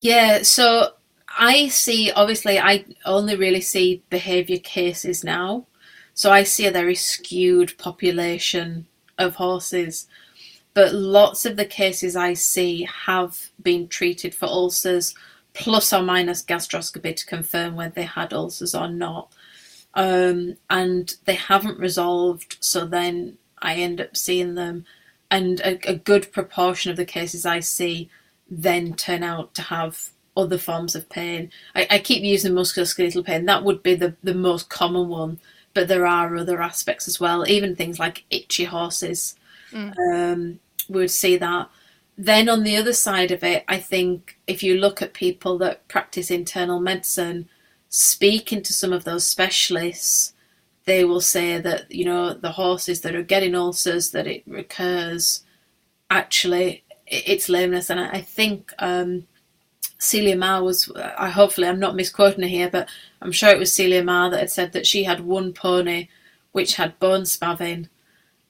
Yeah. 0.00 0.42
So 0.42 0.94
I 1.36 1.68
see. 1.68 2.10
Obviously, 2.12 2.58
I 2.58 2.84
only 3.04 3.36
really 3.36 3.60
see 3.60 4.02
behaviour 4.10 4.58
cases 4.58 5.24
now. 5.24 5.66
So 6.14 6.30
I 6.30 6.44
see 6.44 6.66
a 6.66 6.72
very 6.72 6.94
skewed 6.94 7.76
population 7.78 8.86
of 9.18 9.34
horses. 9.36 10.06
But 10.74 10.92
lots 10.92 11.46
of 11.46 11.56
the 11.56 11.64
cases 11.64 12.16
I 12.16 12.34
see 12.34 12.88
have 13.06 13.50
been 13.62 13.86
treated 13.88 14.34
for 14.34 14.46
ulcers, 14.46 15.14
plus 15.52 15.92
or 15.92 16.02
minus 16.02 16.42
gastroscopy 16.42 17.14
to 17.16 17.26
confirm 17.26 17.76
whether 17.76 17.94
they 17.94 18.02
had 18.02 18.32
ulcers 18.32 18.74
or 18.74 18.88
not. 18.88 19.32
Um, 19.94 20.56
and 20.68 21.14
they 21.24 21.36
haven't 21.36 21.78
resolved, 21.78 22.56
so 22.58 22.84
then 22.84 23.38
I 23.62 23.76
end 23.76 24.00
up 24.00 24.16
seeing 24.16 24.56
them. 24.56 24.84
And 25.30 25.60
a, 25.60 25.90
a 25.90 25.94
good 25.96 26.32
proportion 26.32 26.90
of 26.90 26.96
the 26.96 27.04
cases 27.04 27.44
I 27.44 27.60
see 27.60 28.08
then 28.48 28.94
turn 28.94 29.22
out 29.22 29.54
to 29.54 29.62
have 29.62 30.10
other 30.36 30.58
forms 30.58 30.94
of 30.94 31.08
pain. 31.08 31.50
I, 31.74 31.86
I 31.90 31.98
keep 31.98 32.22
using 32.22 32.52
musculoskeletal 32.52 33.24
pain, 33.24 33.46
that 33.46 33.64
would 33.64 33.82
be 33.82 33.94
the, 33.94 34.14
the 34.22 34.34
most 34.34 34.68
common 34.68 35.08
one 35.08 35.38
but 35.74 35.88
there 35.88 36.06
are 36.06 36.36
other 36.36 36.62
aspects 36.62 37.06
as 37.08 37.20
well, 37.20 37.46
even 37.48 37.74
things 37.74 37.98
like 37.98 38.24
itchy 38.30 38.64
horses. 38.64 39.34
Mm. 39.72 39.98
Um, 39.98 40.60
we 40.88 41.00
would 41.00 41.10
see 41.10 41.36
that. 41.36 41.68
Then 42.16 42.48
on 42.48 42.62
the 42.62 42.76
other 42.76 42.92
side 42.92 43.32
of 43.32 43.42
it, 43.42 43.64
I 43.66 43.78
think 43.78 44.38
if 44.46 44.62
you 44.62 44.76
look 44.76 45.02
at 45.02 45.12
people 45.12 45.58
that 45.58 45.86
practice 45.88 46.30
internal 46.30 46.78
medicine, 46.78 47.48
speaking 47.88 48.62
to 48.62 48.72
some 48.72 48.92
of 48.92 49.02
those 49.02 49.26
specialists, 49.26 50.32
they 50.86 51.04
will 51.04 51.20
say 51.20 51.58
that 51.60 51.90
you 51.90 52.04
know 52.04 52.34
the 52.34 52.52
horses 52.52 53.00
that 53.02 53.14
are 53.14 53.22
getting 53.22 53.54
ulcers 53.54 54.10
that 54.10 54.26
it 54.26 54.42
recurs. 54.46 55.44
Actually, 56.10 56.84
it's 57.06 57.48
lameness, 57.48 57.90
and 57.90 58.00
I 58.00 58.20
think 58.20 58.72
um, 58.78 59.26
Celia 59.98 60.36
Marr 60.36 60.62
was. 60.62 60.90
I 60.96 61.30
hopefully 61.30 61.68
I'm 61.68 61.80
not 61.80 61.96
misquoting 61.96 62.42
her 62.42 62.48
here, 62.48 62.70
but 62.70 62.88
I'm 63.22 63.32
sure 63.32 63.50
it 63.50 63.58
was 63.58 63.72
Celia 63.72 64.04
Marr 64.04 64.30
that 64.30 64.40
had 64.40 64.50
said 64.50 64.72
that 64.72 64.86
she 64.86 65.04
had 65.04 65.20
one 65.20 65.52
pony 65.52 66.08
which 66.52 66.76
had 66.76 66.98
bone 67.00 67.22
spavin, 67.22 67.88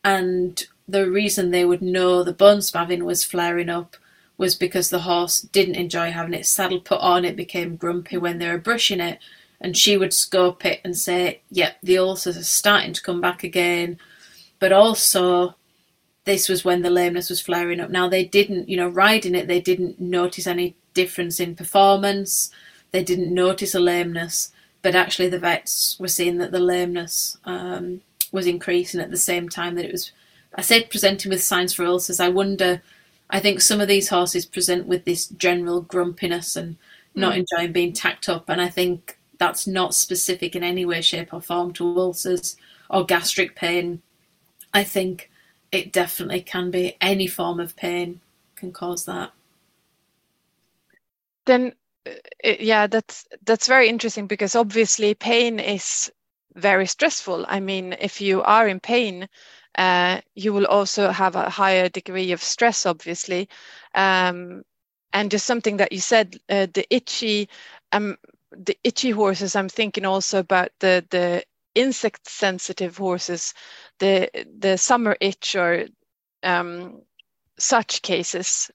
and 0.02 0.64
the 0.88 1.08
reason 1.10 1.50
they 1.50 1.64
would 1.64 1.82
know 1.82 2.22
the 2.22 2.32
bone 2.32 2.58
spavin 2.58 3.02
was 3.02 3.24
flaring 3.24 3.70
up 3.70 3.96
was 4.36 4.54
because 4.54 4.90
the 4.90 5.00
horse 5.00 5.40
didn't 5.40 5.76
enjoy 5.76 6.10
having 6.10 6.34
its 6.34 6.50
saddle 6.50 6.80
put 6.80 7.00
on. 7.00 7.24
It 7.24 7.36
became 7.36 7.76
grumpy 7.76 8.16
when 8.16 8.38
they 8.38 8.48
were 8.48 8.58
brushing 8.58 9.00
it, 9.00 9.18
and 9.64 9.76
she 9.76 9.96
would 9.96 10.12
scope 10.12 10.66
it 10.66 10.80
and 10.84 10.96
say, 10.96 11.40
"Yep, 11.50 11.78
the 11.82 11.96
ulcers 11.98 12.36
are 12.36 12.44
starting 12.44 12.92
to 12.92 13.02
come 13.02 13.20
back 13.22 13.42
again," 13.42 13.98
but 14.58 14.72
also 14.72 15.56
this 16.24 16.48
was 16.50 16.64
when 16.64 16.82
the 16.82 16.90
lameness 16.90 17.30
was 17.30 17.40
flaring 17.40 17.80
up. 17.80 17.90
Now 17.90 18.06
they 18.08 18.24
didn't, 18.24 18.68
you 18.68 18.76
know, 18.76 18.88
riding 18.88 19.34
it, 19.34 19.46
they 19.48 19.62
didn't 19.62 19.98
notice 19.98 20.46
any 20.46 20.76
difference 20.92 21.40
in 21.40 21.56
performance. 21.56 22.50
They 22.92 23.02
didn't 23.02 23.32
notice 23.32 23.74
a 23.74 23.80
lameness, 23.80 24.52
but 24.82 24.94
actually 24.94 25.30
the 25.30 25.38
vets 25.38 25.98
were 25.98 26.08
seeing 26.08 26.38
that 26.38 26.52
the 26.52 26.60
lameness 26.60 27.38
um, 27.46 28.02
was 28.32 28.46
increasing 28.46 29.00
at 29.00 29.10
the 29.10 29.16
same 29.16 29.48
time 29.48 29.76
that 29.76 29.86
it 29.86 29.92
was. 29.92 30.12
I 30.54 30.60
said 30.60 30.90
presenting 30.90 31.30
with 31.30 31.42
signs 31.42 31.72
for 31.72 31.86
ulcers. 31.86 32.20
I 32.20 32.28
wonder. 32.28 32.82
I 33.30 33.40
think 33.40 33.62
some 33.62 33.80
of 33.80 33.88
these 33.88 34.10
horses 34.10 34.44
present 34.44 34.86
with 34.86 35.06
this 35.06 35.26
general 35.26 35.80
grumpiness 35.80 36.54
and 36.54 36.76
not 37.14 37.34
mm. 37.34 37.38
enjoying 37.38 37.72
being 37.72 37.94
tacked 37.94 38.28
up, 38.28 38.50
and 38.50 38.60
I 38.60 38.68
think 38.68 39.13
that's 39.38 39.66
not 39.66 39.94
specific 39.94 40.54
in 40.56 40.62
any 40.62 40.84
way, 40.84 41.00
shape, 41.00 41.32
or 41.32 41.40
form 41.40 41.72
to 41.74 41.98
ulcers 41.98 42.56
or 42.90 43.04
gastric 43.04 43.54
pain. 43.56 44.02
I 44.72 44.84
think 44.84 45.30
it 45.72 45.92
definitely 45.92 46.40
can 46.42 46.70
be 46.70 46.96
any 47.00 47.26
form 47.26 47.60
of 47.60 47.76
pain 47.76 48.20
can 48.56 48.72
cause 48.72 49.04
that. 49.04 49.32
Then 51.46 51.74
uh, 52.06 52.12
yeah 52.60 52.86
that's 52.86 53.26
that's 53.44 53.66
very 53.66 53.88
interesting 53.88 54.26
because 54.26 54.54
obviously 54.54 55.14
pain 55.14 55.58
is 55.58 56.12
very 56.54 56.86
stressful 56.86 57.44
i 57.48 57.58
mean 57.58 57.94
if 57.98 58.20
you 58.20 58.42
are 58.42 58.68
in 58.68 58.78
pain 58.78 59.28
uh, 59.76 60.20
you 60.36 60.52
will 60.52 60.66
also 60.66 61.10
have 61.10 61.34
a 61.34 61.50
higher 61.50 61.88
degree 61.88 62.30
of 62.30 62.42
stress 62.42 62.86
obviously 62.86 63.48
um, 63.94 64.62
and 65.12 65.30
just 65.30 65.46
something 65.46 65.78
that 65.78 65.90
you 65.90 65.98
said 65.98 66.36
uh, 66.48 66.66
the 66.74 66.86
itchy 66.94 67.48
um, 67.92 68.16
the 68.56 68.76
itchy 68.84 69.10
horses 69.10 69.56
i'm 69.56 69.68
thinking 69.68 70.04
also 70.04 70.38
about 70.38 70.70
the 70.80 71.04
the 71.10 71.42
insect 71.74 72.28
sensitive 72.28 72.96
horses 72.96 73.54
the 73.98 74.28
the 74.58 74.76
summer 74.76 75.16
itch 75.20 75.56
or 75.56 75.86
um, 76.42 77.02
such 77.58 78.02
cases 78.02 78.70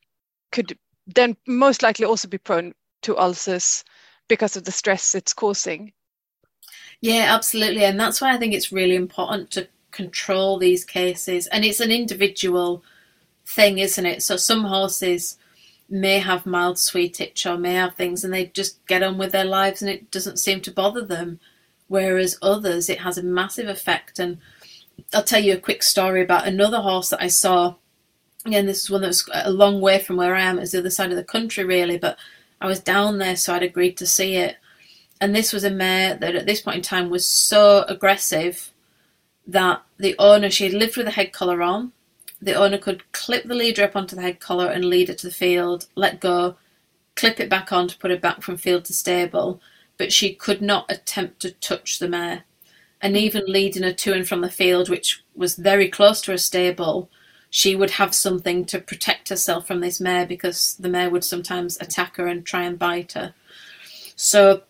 could 0.52 0.78
then 1.08 1.36
most 1.48 1.82
likely 1.84 2.06
also 2.06 2.28
be 2.28 2.38
prone 2.38 2.74
to 3.02 3.18
ulcers 3.18 3.84
because 4.28 4.56
of 4.56 4.64
the 4.64 4.72
stress 4.72 5.16
it's 5.16 5.34
causing. 5.34 5.94
Yeah, 7.02 7.34
absolutely. 7.34 7.84
And 7.84 8.00
that's 8.00 8.22
why 8.22 8.34
I 8.34 8.38
think 8.38 8.54
it's 8.54 8.72
really 8.72 8.96
important 8.96 9.52
to 9.52 9.68
control 9.92 10.58
these 10.58 10.86
cases. 10.86 11.48
And 11.48 11.64
it's 11.66 11.80
an 11.80 11.92
individual 11.92 12.84
thing, 13.46 13.80
isn't 13.80 14.06
it? 14.06 14.22
So 14.22 14.38
some 14.38 14.66
horses 14.66 15.38
may 15.90 16.20
have 16.20 16.46
mild 16.46 16.78
sweet 16.78 17.20
itch 17.20 17.46
or 17.46 17.58
may 17.58 17.74
have 17.74 17.96
things 17.96 18.24
and 18.24 18.34
they 18.34 18.48
just 18.48 18.86
get 18.88 19.04
on 19.04 19.18
with 19.18 19.32
their 19.32 19.46
lives 19.46 19.82
and 19.82 19.90
it 19.90 20.12
doesn't 20.12 20.40
seem 20.40 20.62
to 20.62 20.72
bother 20.72 21.04
them. 21.04 21.40
Whereas 21.88 22.38
others, 22.42 22.90
it 22.90 23.00
has 23.00 23.18
a 23.18 23.24
massive 23.24 23.68
effect. 23.68 24.20
And 24.20 24.38
I'll 25.14 25.24
tell 25.24 25.42
you 25.42 25.54
a 25.54 25.58
quick 25.58 25.82
story 25.82 26.22
about 26.22 26.48
another 26.48 26.82
horse 26.82 27.10
that 27.10 27.22
I 27.22 27.28
saw. 27.28 27.76
Again, 28.46 28.68
this 28.68 28.84
is 28.84 28.90
one 28.92 29.02
that 29.02 29.08
was 29.08 29.28
a 29.34 29.52
long 29.52 29.82
way 29.82 30.00
from 30.00 30.16
where 30.16 30.36
I 30.36 30.44
am. 30.44 30.60
It's 30.60 30.72
the 30.72 30.80
other 30.80 30.92
side 30.92 31.10
of 31.10 31.18
the 31.18 31.24
country, 31.24 31.64
really. 31.64 31.98
But 31.98 32.18
I 32.62 32.68
was 32.68 32.80
down 32.80 33.18
there, 33.18 33.36
so 33.36 33.54
I'd 33.56 33.64
agreed 33.64 33.98
to 33.98 34.08
see 34.08 34.36
it. 34.36 34.58
And 35.20 35.36
this 35.36 35.52
was 35.52 35.64
a 35.64 35.72
mare 35.72 36.16
that 36.16 36.36
at 36.36 36.46
this 36.46 36.62
point 36.62 36.78
in 36.78 36.84
time 36.84 37.10
was 37.10 37.28
so 37.28 37.84
aggressive 37.88 38.72
that 39.48 39.82
the 39.98 40.16
owner, 40.20 40.50
she 40.50 40.66
had 40.66 40.74
lived 40.74 40.96
with 40.96 41.08
a 41.08 41.12
head 41.12 41.34
collar 41.34 41.62
on. 41.62 41.92
The 42.42 42.54
owner 42.54 42.78
could 42.78 43.12
clip 43.12 43.46
the 43.46 43.56
leader 43.56 43.84
up 43.84 43.96
onto 43.96 44.16
the 44.16 44.22
head 44.22 44.40
collar 44.40 44.68
and 44.68 44.86
lead 44.86 45.10
it 45.10 45.18
to 45.20 45.28
the 45.28 45.34
field, 45.34 45.88
let 45.96 46.20
go, 46.20 46.56
clip 47.16 47.40
it 47.40 47.50
back 47.50 47.74
on 47.74 47.88
to 47.88 47.98
put 47.98 48.12
it 48.12 48.22
back 48.22 48.42
from 48.42 48.56
field 48.56 48.86
to 48.86 48.94
stable, 48.94 49.62
but 49.98 50.14
she 50.14 50.34
could 50.34 50.62
not 50.62 50.90
attempt 50.90 51.42
to 51.42 51.52
touch 51.52 52.00
the 52.00 52.08
mare. 52.08 52.44
And 53.02 53.18
even 53.18 53.44
leading 53.48 53.84
her 53.84 53.94
to 53.94 54.14
and 54.14 54.28
from 54.28 54.42
the 54.42 54.50
field, 54.50 54.90
which 54.90 55.24
was 55.36 55.56
very 55.56 55.90
close 55.90 56.22
to 56.22 56.32
her 56.32 56.38
stable, 56.38 57.10
she 57.50 57.76
would 57.76 57.92
have 57.92 58.14
something 58.14 58.66
to 58.66 58.80
protect 58.80 59.30
herself 59.30 59.68
from 59.68 59.80
this 59.80 60.00
mare 60.00 60.26
because 60.26 60.76
the 60.76 60.90
mare 60.90 61.10
would 61.10 61.24
sometimes 61.24 61.78
attack 61.82 62.18
her 62.18 62.28
and 62.28 62.46
try 62.46 62.64
and 62.64 62.78
bite 62.78 63.14
her. 63.14 63.34
So, 64.16 64.64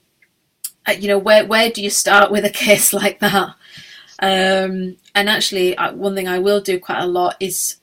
uh, 0.88 0.93
you 0.93 1.08
know, 1.08 1.17
where 1.17 1.45
where 1.45 1.69
do 1.69 1.84
you 1.84 1.89
start 1.89 2.32
with 2.32 2.45
a 2.45 2.49
case 2.65 2.93
like 2.93 3.19
that? 3.19 3.55
Um, 4.19 4.97
and 5.15 5.29
actually, 5.29 5.77
uh, 5.77 5.93
one 5.93 6.15
thing 6.15 6.27
I 6.27 6.39
will 6.39 6.62
do 6.62 6.79
quite 6.79 7.01
a 7.01 7.08
lot 7.08 7.38
is 7.39 7.77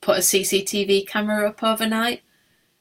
put 0.00 0.18
a 0.18 0.20
CCTV 0.20 1.06
camera 1.06 1.48
up 1.48 1.62
overnight 1.62 2.22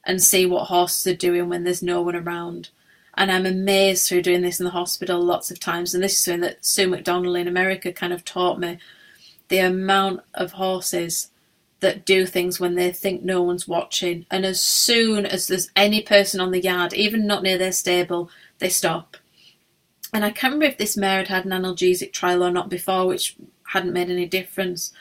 and 0.06 0.22
see 0.22 0.46
what 0.46 0.66
horses 0.66 1.08
are 1.08 1.16
doing 1.16 1.50
when 1.50 1.64
there's 1.64 1.84
no 1.84 2.02
one 2.02 2.16
around. 2.16 2.70
And 3.16 3.32
I'm 3.32 3.46
amazed 3.46 4.08
through 4.08 4.22
doing 4.22 4.42
this 4.42 4.60
in 4.60 4.66
the 4.66 4.72
hospital 4.72 5.22
lots 5.22 5.52
of 5.52 5.60
times. 5.60 5.94
And 5.94 6.04
this 6.04 6.14
is 6.14 6.24
something 6.24 6.42
that 6.42 6.66
Sue 6.66 6.90
McDonnell 6.90 7.40
in 7.40 7.48
America 7.48 7.92
kind 7.92 8.14
of 8.14 8.24
taught 8.24 8.60
me 8.60 8.78
the 9.50 9.60
amount 9.60 10.22
of 10.34 10.54
horses 10.54 11.30
that 11.82 12.06
do 12.06 12.26
things 12.26 12.60
when 12.60 12.76
they 12.76 12.92
think 12.92 13.22
no 13.22 13.42
one's 13.42 13.68
watching. 13.68 14.26
And 14.32 14.46
as 14.46 14.64
soon 14.64 15.26
as 15.26 15.48
there's 15.48 15.72
any 15.76 16.02
person 16.02 16.40
on 16.40 16.52
the 16.52 16.62
yard, 16.62 16.94
even 16.94 17.28
not 17.28 17.44
near 17.44 17.58
their 17.58 17.72
stable, 17.72 18.30
they 18.60 18.70
stop. 18.70 19.18
And 20.14 20.26
I 20.26 20.30
can't 20.30 20.54
remember 20.54 20.66
if 20.66 20.78
this 20.78 20.98
mare 20.98 21.18
had 21.18 21.28
had 21.30 21.46
an 21.46 21.52
analgesic 21.52 22.12
trial 22.12 22.44
or 22.44 22.52
not 22.52 22.70
before, 22.70 23.08
which 23.08 23.36
hadn't 23.68 23.94
made 23.94 24.10
any 24.10 24.26
difference. 24.26 24.92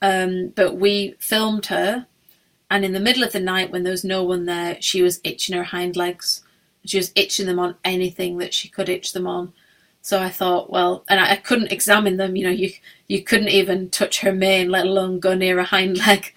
Um, 0.00 0.48
but 0.48 0.76
we 0.76 1.16
filmed 1.18 1.66
her, 1.66 2.06
and 2.70 2.84
in 2.84 2.92
the 2.92 3.00
middle 3.00 3.24
of 3.24 3.32
the 3.32 3.40
night, 3.40 3.70
when 3.70 3.82
there 3.82 3.90
was 3.90 4.04
no 4.04 4.22
one 4.22 4.46
there, 4.46 4.80
she 4.80 5.02
was 5.02 5.20
itching 5.24 5.56
her 5.56 5.64
hind 5.64 5.96
legs. 5.96 6.42
She 6.84 6.98
was 6.98 7.12
itching 7.14 7.46
them 7.46 7.58
on 7.58 7.76
anything 7.84 8.38
that 8.38 8.54
she 8.54 8.68
could 8.68 8.88
itch 8.88 9.12
them 9.12 9.26
on. 9.26 9.52
So 10.00 10.20
I 10.20 10.30
thought, 10.30 10.70
well, 10.70 11.04
and 11.08 11.20
I, 11.20 11.32
I, 11.32 11.36
couldn't 11.36 11.72
examine 11.72 12.16
them. 12.16 12.36
You 12.36 12.44
know, 12.44 12.50
you 12.50 12.72
you 13.08 13.22
couldn't 13.22 13.48
even 13.48 13.90
touch 13.90 14.20
her 14.20 14.32
mane, 14.32 14.70
let 14.70 14.86
alone 14.86 15.20
go 15.20 15.34
near 15.34 15.58
a 15.58 15.64
hind 15.64 15.98
leg. 16.06 16.32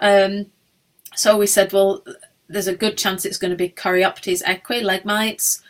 Um, 0.00 0.46
so 1.14 1.36
we 1.36 1.46
said, 1.46 1.72
well, 1.72 2.02
there's 2.48 2.66
a 2.66 2.74
good 2.74 2.96
chance 2.98 3.24
it's 3.24 3.38
going 3.38 3.50
to 3.50 3.56
be 3.56 3.68
Chorioptes 3.68 4.42
equi 4.44 4.80
leg 4.80 5.04
mites. 5.04 5.62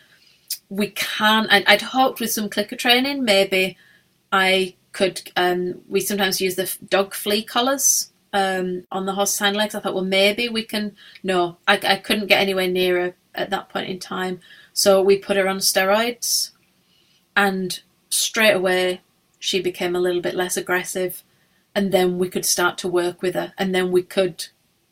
We 0.73 0.89
can, 0.89 1.47
and 1.51 1.65
I'd 1.67 1.83
hoped 1.83 2.21
with 2.21 2.33
some 2.33 2.49
clicker 2.49 2.77
training, 2.77 3.25
maybe 3.25 3.77
I 4.31 4.75
could. 4.93 5.31
Um, 5.37 5.83
we 5.89 6.01
sometimes 6.01 6.41
use 6.41 6.57
the 6.57 6.75
dog 6.89 7.15
flea 7.15 7.43
collars 7.43 8.11
um, 8.33 8.87
on 8.91 9.05
the 9.05 9.13
horse's 9.13 9.39
hind 9.39 9.57
legs. 9.57 9.75
I 9.75 9.81
thought, 9.81 9.95
well, 9.95 10.05
maybe 10.05 10.49
we 10.49 10.63
can. 10.63 10.97
No, 11.23 11.59
I, 11.69 11.79
I 11.87 11.97
couldn't 11.97 12.29
get 12.29 12.41
anywhere 12.41 12.69
near 12.69 13.01
her 13.01 13.15
at 13.35 13.51
that 13.51 13.69
point 13.69 13.91
in 13.91 13.99
time. 13.99 14.41
So 14.73 15.03
we 15.03 15.19
put 15.19 15.37
her 15.37 15.49
on 15.49 15.59
steroids 15.59 16.53
and 17.37 17.81
straight 18.09 18.55
away 18.55 19.03
she 19.39 19.61
became 19.61 19.97
a 19.97 20.01
little 20.01 20.23
bit 20.23 20.37
less 20.37 20.57
aggressive, 20.57 21.25
and 21.75 21.91
then 21.91 22.17
we 22.17 22.29
could 22.29 22.47
start 22.47 22.79
to 22.79 22.89
work 22.89 23.23
with 23.23 23.35
her, 23.35 23.53
and 23.59 23.75
then 23.75 23.91
we 23.91 24.03
could 24.03 24.47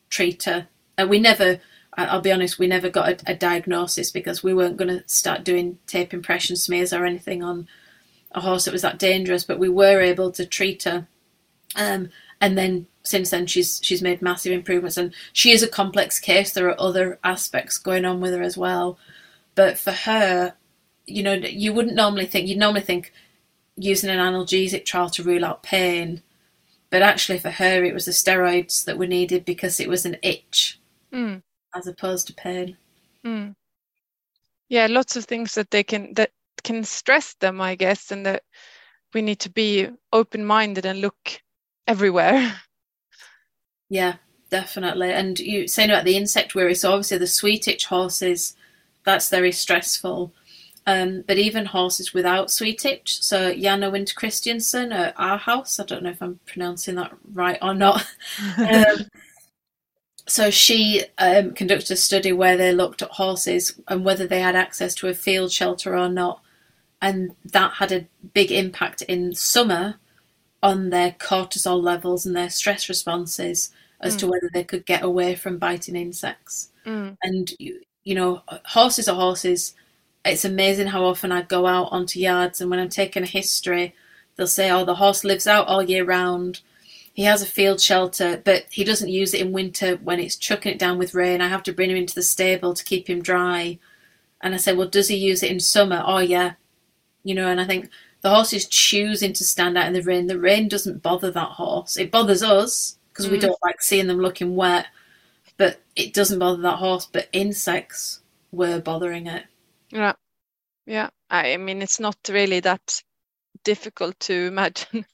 treat 0.09 0.43
her. 0.43 0.67
And 0.97 1.09
we 1.09 1.19
never, 1.19 1.61
I'll 1.97 2.21
be 2.21 2.31
honest, 2.31 2.59
we 2.59 2.67
never 2.67 2.89
got 2.89 3.09
a, 3.09 3.31
a 3.31 3.35
diagnosis 3.35 4.11
because 4.11 4.43
we 4.43 4.53
weren't 4.53 4.77
going 4.77 4.99
to 4.99 5.07
start 5.07 5.43
doing 5.43 5.77
tape 5.87 6.13
impression 6.13 6.55
smears 6.55 6.93
or 6.93 7.05
anything 7.05 7.43
on 7.43 7.67
a 8.31 8.41
horse 8.41 8.65
that 8.65 8.71
was 8.71 8.81
that 8.81 8.99
dangerous, 8.99 9.43
but 9.43 9.59
we 9.59 9.67
were 9.67 9.99
able 9.99 10.31
to 10.31 10.45
treat 10.45 10.83
her. 10.83 11.07
Um, 11.75 12.09
and 12.41 12.57
then 12.57 12.87
since 13.03 13.29
then 13.29 13.45
she's 13.45 13.79
she's 13.83 14.01
made 14.01 14.21
massive 14.21 14.51
improvements 14.51 14.97
and 14.97 15.13
she 15.31 15.51
is 15.51 15.63
a 15.63 15.67
complex 15.67 16.19
case 16.19 16.51
there 16.51 16.67
are 16.67 16.81
other 16.81 17.19
aspects 17.23 17.77
going 17.77 18.03
on 18.03 18.19
with 18.19 18.33
her 18.33 18.41
as 18.41 18.57
well 18.57 18.97
but 19.55 19.77
for 19.77 19.91
her 19.91 20.53
you 21.05 21.23
know 21.23 21.33
you 21.33 21.71
wouldn't 21.71 21.95
normally 21.95 22.25
think 22.25 22.47
you'd 22.47 22.57
normally 22.57 22.81
think 22.81 23.13
using 23.75 24.09
an 24.09 24.19
analgesic 24.19 24.85
trial 24.85 25.09
to 25.09 25.23
rule 25.23 25.45
out 25.45 25.63
pain 25.63 26.21
but 26.89 27.01
actually 27.01 27.39
for 27.39 27.51
her 27.51 27.83
it 27.83 27.93
was 27.93 28.05
the 28.05 28.11
steroids 28.11 28.83
that 28.85 28.97
were 28.97 29.07
needed 29.07 29.45
because 29.45 29.79
it 29.79 29.89
was 29.89 30.05
an 30.05 30.17
itch 30.21 30.79
mm. 31.13 31.41
As 31.75 31.87
opposed 31.87 32.27
to 32.27 32.33
pain 32.33 32.77
mm. 33.25 33.55
yeah 34.69 34.87
lots 34.89 35.15
of 35.15 35.25
things 35.25 35.53
that 35.55 35.71
they 35.71 35.83
can 35.83 36.13
that 36.15 36.31
can 36.63 36.83
stress 36.83 37.33
them 37.35 37.61
i 37.61 37.75
guess 37.75 38.11
and 38.11 38.25
that 38.25 38.43
we 39.13 39.21
need 39.21 39.39
to 39.39 39.49
be 39.49 39.89
open-minded 40.13 40.85
and 40.85 41.01
look 41.01 41.41
everywhere 41.87 42.53
Yeah, 43.91 44.15
definitely. 44.49 45.11
And 45.11 45.37
you 45.37 45.67
saying 45.67 45.89
about 45.89 46.05
the 46.05 46.15
insect 46.15 46.55
worry, 46.55 46.73
so 46.75 46.93
obviously 46.93 47.17
the 47.17 47.27
sweet 47.27 47.67
itch 47.67 47.87
horses, 47.87 48.55
that's 49.03 49.29
very 49.29 49.51
stressful. 49.51 50.33
Um, 50.87 51.25
but 51.27 51.37
even 51.37 51.65
horses 51.65 52.13
without 52.13 52.49
sweet 52.49 52.85
itch, 52.85 53.21
so 53.21 53.53
Janne 53.53 53.91
Winther 53.91 54.13
Christensen 54.13 54.93
at 54.93 55.13
Aarhus, 55.17 55.77
I 55.77 55.83
don't 55.83 56.03
know 56.03 56.09
if 56.09 56.21
I'm 56.21 56.39
pronouncing 56.45 56.95
that 56.95 57.11
right 57.33 57.57
or 57.61 57.73
not. 57.73 58.07
um, 58.57 59.07
so 60.27 60.49
she 60.49 61.03
um, 61.17 61.51
conducted 61.53 61.91
a 61.91 61.95
study 61.95 62.31
where 62.31 62.57
they 62.57 62.73
looked 62.73 63.01
at 63.01 63.11
horses 63.11 63.79
and 63.87 64.05
whether 64.05 64.27
they 64.27 64.41
had 64.41 64.55
access 64.55 64.93
to 64.95 65.07
a 65.07 65.13
field 65.13 65.51
shelter 65.51 65.97
or 65.97 66.09
not, 66.09 66.41
and 67.01 67.35
that 67.45 67.73
had 67.73 67.91
a 67.91 68.07
big 68.33 68.51
impact 68.51 69.01
in 69.03 69.33
summer 69.33 69.95
on 70.63 70.89
their 70.89 71.11
cortisol 71.11 71.81
levels 71.81 72.25
and 72.25 72.35
their 72.35 72.49
stress 72.49 72.87
responses 72.87 73.71
as 73.99 74.15
mm. 74.15 74.19
to 74.19 74.27
whether 74.27 74.49
they 74.53 74.63
could 74.63 74.85
get 74.85 75.03
away 75.03 75.35
from 75.35 75.57
biting 75.57 75.95
insects. 75.95 76.69
Mm. 76.85 77.17
And 77.23 77.51
you, 77.59 77.81
you 78.03 78.15
know, 78.15 78.43
horses 78.65 79.07
are 79.07 79.15
horses. 79.15 79.73
It's 80.23 80.45
amazing 80.45 80.87
how 80.87 81.03
often 81.03 81.31
I 81.31 81.41
go 81.41 81.65
out 81.65 81.91
onto 81.91 82.19
yards 82.19 82.61
and 82.61 82.69
when 82.69 82.79
I'm 82.79 82.89
taking 82.89 83.23
a 83.23 83.27
history, 83.27 83.95
they'll 84.35 84.47
say, 84.47 84.69
"Oh, 84.69 84.85
the 84.85 84.95
horse 84.95 85.23
lives 85.23 85.47
out 85.47 85.67
all 85.67 85.81
year 85.81 86.05
round. 86.05 86.61
He 87.13 87.23
has 87.23 87.41
a 87.41 87.45
field 87.45 87.81
shelter, 87.81 88.41
but 88.43 88.65
he 88.71 88.83
doesn't 88.83 89.09
use 89.09 89.33
it 89.33 89.41
in 89.41 89.51
winter 89.51 89.97
when 89.97 90.19
it's 90.19 90.37
chucking 90.37 90.71
it 90.71 90.79
down 90.79 90.97
with 90.97 91.13
rain. 91.13 91.41
I 91.41 91.49
have 91.49 91.63
to 91.63 91.73
bring 91.73 91.89
him 91.89 91.97
into 91.97 92.15
the 92.15 92.23
stable 92.23 92.73
to 92.73 92.83
keep 92.83 93.09
him 93.09 93.21
dry." 93.21 93.79
And 94.41 94.53
I 94.53 94.57
say, 94.57 94.73
"Well, 94.73 94.87
does 94.87 95.09
he 95.09 95.15
use 95.17 95.43
it 95.43 95.51
in 95.51 95.59
summer?" 95.59 96.03
Oh, 96.05 96.19
yeah. 96.19 96.53
You 97.23 97.35
know, 97.35 97.47
and 97.47 97.61
I 97.61 97.65
think 97.65 97.89
the 98.21 98.29
horse 98.29 98.53
is 98.53 98.67
choosing 98.67 99.33
to 99.33 99.43
stand 99.43 99.77
out 99.77 99.87
in 99.87 99.93
the 99.93 100.01
rain. 100.03 100.27
The 100.27 100.39
rain 100.39 100.67
doesn't 100.67 101.01
bother 101.03 101.31
that 101.31 101.49
horse. 101.49 101.97
It 101.97 102.11
bothers 102.11 102.43
us 102.43 102.97
because 103.11 103.27
mm. 103.27 103.31
we 103.31 103.39
don't 103.39 103.57
like 103.63 103.81
seeing 103.81 104.07
them 104.07 104.19
looking 104.19 104.55
wet, 104.55 104.87
but 105.57 105.81
it 105.95 106.13
doesn't 106.13 106.39
bother 106.39 106.61
that 106.61 106.77
horse. 106.77 107.07
But 107.11 107.29
insects 107.33 108.21
were 108.51 108.79
bothering 108.79 109.27
it. 109.27 109.45
Yeah, 109.89 110.13
yeah. 110.85 111.09
I 111.29 111.57
mean, 111.57 111.81
it's 111.81 111.99
not 111.99 112.17
really 112.29 112.59
that 112.61 113.01
difficult 113.63 114.19
to 114.21 114.33
imagine. 114.47 115.05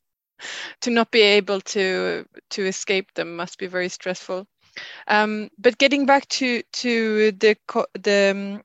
To 0.82 0.90
not 0.90 1.12
be 1.12 1.22
able 1.22 1.62
to 1.62 2.26
to 2.50 2.66
escape 2.66 3.14
them 3.14 3.36
must 3.36 3.58
be 3.58 3.68
very 3.68 3.90
stressful. 3.90 4.48
Um, 5.08 5.50
but 5.58 5.78
getting 5.78 6.06
back 6.06 6.28
to 6.30 6.62
to 6.74 7.32
the 7.32 7.58
the 7.94 8.62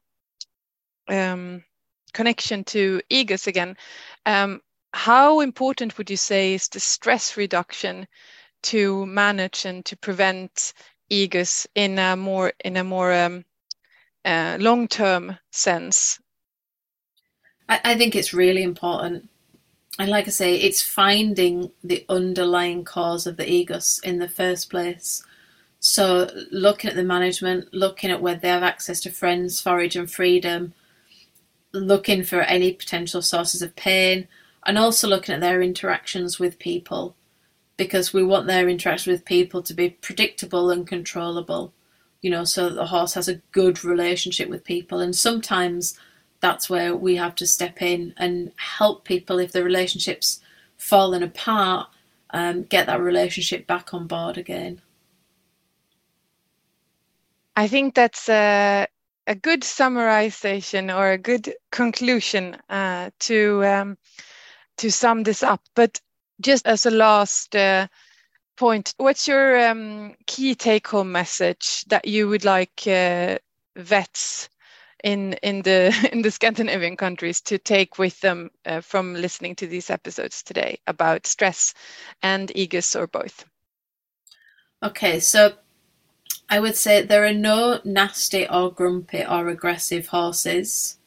um, 1.09 1.17
um, 1.17 1.65
connection 2.13 2.65
to 2.65 3.01
EGUS 3.11 3.47
again, 3.47 3.77
um, 4.27 4.61
how 4.93 5.41
important 5.41 5.97
would 5.97 6.11
you 6.11 6.17
say 6.17 6.55
is 6.55 6.69
the 6.69 6.81
stress 6.81 7.37
reduction 7.37 8.07
to 8.63 9.07
manage 9.07 9.65
and 9.65 9.85
to 9.87 9.97
prevent 9.97 10.75
EGUS 11.11 11.67
in 11.75 11.99
a 11.99 12.17
more 12.17 12.53
in 12.65 12.77
a 12.77 12.85
more 12.85 13.13
um, 13.13 13.45
uh, 14.25 14.57
long 14.61 14.89
term 14.89 15.37
sense? 15.51 16.21
I, 17.69 17.81
I 17.85 17.95
think 17.95 18.15
it's 18.15 18.35
really 18.35 18.63
important. 18.63 19.29
And 19.99 20.11
like 20.11 20.27
I 20.27 20.31
say, 20.31 20.57
it's 20.57 20.83
finding 20.83 21.71
the 21.85 22.05
underlying 22.09 22.85
cause 22.85 23.27
of 23.27 23.37
the 23.37 23.45
EGUS 23.45 24.01
in 24.03 24.19
the 24.19 24.29
first 24.29 24.71
place. 24.71 25.23
So 25.81 26.31
looking 26.51 26.91
at 26.91 26.97
the 26.97 27.05
management, 27.05 27.75
looking 27.75 28.11
at 28.11 28.23
whether 28.23 28.41
they 28.41 28.49
have 28.49 28.63
access 28.63 29.01
to 29.01 29.11
friends, 29.11 29.61
forage 29.61 29.97
and 29.97 30.11
freedom, 30.11 30.73
looking 31.73 32.23
for 32.23 32.41
any 32.43 32.73
potential 32.73 33.21
sources 33.21 33.63
of 33.63 33.77
pain, 33.77 34.29
and 34.65 34.79
also 34.79 35.09
looking 35.09 35.35
at 35.35 35.41
their 35.41 35.61
interactions 35.61 36.39
with 36.39 36.59
people 36.59 37.17
because 37.77 38.13
we 38.13 38.23
want 38.23 38.47
their 38.47 38.69
interaction 38.69 39.13
with 39.13 39.25
people 39.25 39.63
to 39.63 39.75
be 39.75 39.91
predictable 39.91 40.71
and 40.71 40.87
controllable, 40.87 41.73
you 42.21 42.31
know, 42.31 42.45
so 42.45 42.69
that 42.69 42.77
the 42.77 42.87
horse 42.87 43.15
has 43.15 43.29
a 43.29 43.41
good 43.51 43.85
relationship 43.85 44.49
with 44.49 44.65
people. 44.65 45.01
And 45.01 45.17
sometimes 45.17 45.99
that's 46.43 46.69
where 46.69 46.95
we 46.95 47.17
have 47.17 47.35
to 47.37 47.47
step 47.47 47.81
in 47.81 48.13
and 48.19 48.53
help 48.57 49.05
people 49.05 49.39
if 49.39 49.53
the 49.53 49.65
relationship's 49.65 50.41
fallen 50.77 51.23
apart, 51.23 51.89
um, 52.31 52.65
get 52.65 52.87
that 52.87 53.01
relationship 53.01 53.67
back 53.67 53.95
on 53.95 54.07
board 54.07 54.37
again. 54.37 54.83
I 57.57 57.69
think 57.69 57.95
that's 57.95 58.29
a, 58.29 58.87
a 59.27 59.35
good 59.35 59.63
summarization 59.63 60.95
or 60.95 61.13
a 61.13 61.19
good 61.19 61.55
conclusion 61.71 62.57
uh, 62.69 63.11
to 63.21 63.65
um, 63.65 63.99
to 64.79 64.91
sum 64.91 65.23
this 65.23 65.43
up. 65.43 65.61
But 65.75 66.01
just 66.41 66.67
as 66.67 66.87
a 66.87 66.91
last 66.91 67.55
uh, 67.55 67.87
point, 68.57 68.95
what's 68.97 69.29
your 69.29 69.69
um, 69.69 70.15
key 70.27 70.55
take-home 70.57 71.13
message 71.13 71.85
that 71.85 72.07
you 72.07 72.29
would 72.29 72.45
like 72.45 72.83
uh, 72.87 73.39
vets 73.77 74.49
in 75.03 75.35
in 75.43 75.63
the 75.63 75.93
in 76.13 76.23
the 76.23 76.31
Scandinavian 76.31 76.97
countries 76.97 77.41
to 77.43 77.59
take 77.59 77.99
with 77.99 78.21
them 78.21 78.51
uh, 78.67 78.81
from 78.81 79.15
listening 79.15 79.55
to 79.57 79.67
these 79.67 79.91
episodes 79.91 80.43
today 80.43 80.79
about 80.87 81.27
stress 81.27 81.75
and 82.23 82.51
EGUS 82.55 82.97
or 82.97 83.07
both? 83.07 83.45
Okay, 84.83 85.21
so 85.21 85.55
I 86.49 86.59
would 86.61 86.77
say 86.77 87.03
there 87.03 87.25
are 87.25 87.33
no 87.33 87.81
nasty 87.85 88.49
or 88.49 88.73
grumpy 88.73 89.25
or 89.25 89.49
aggressive 89.49 90.09
horses. 90.09 90.99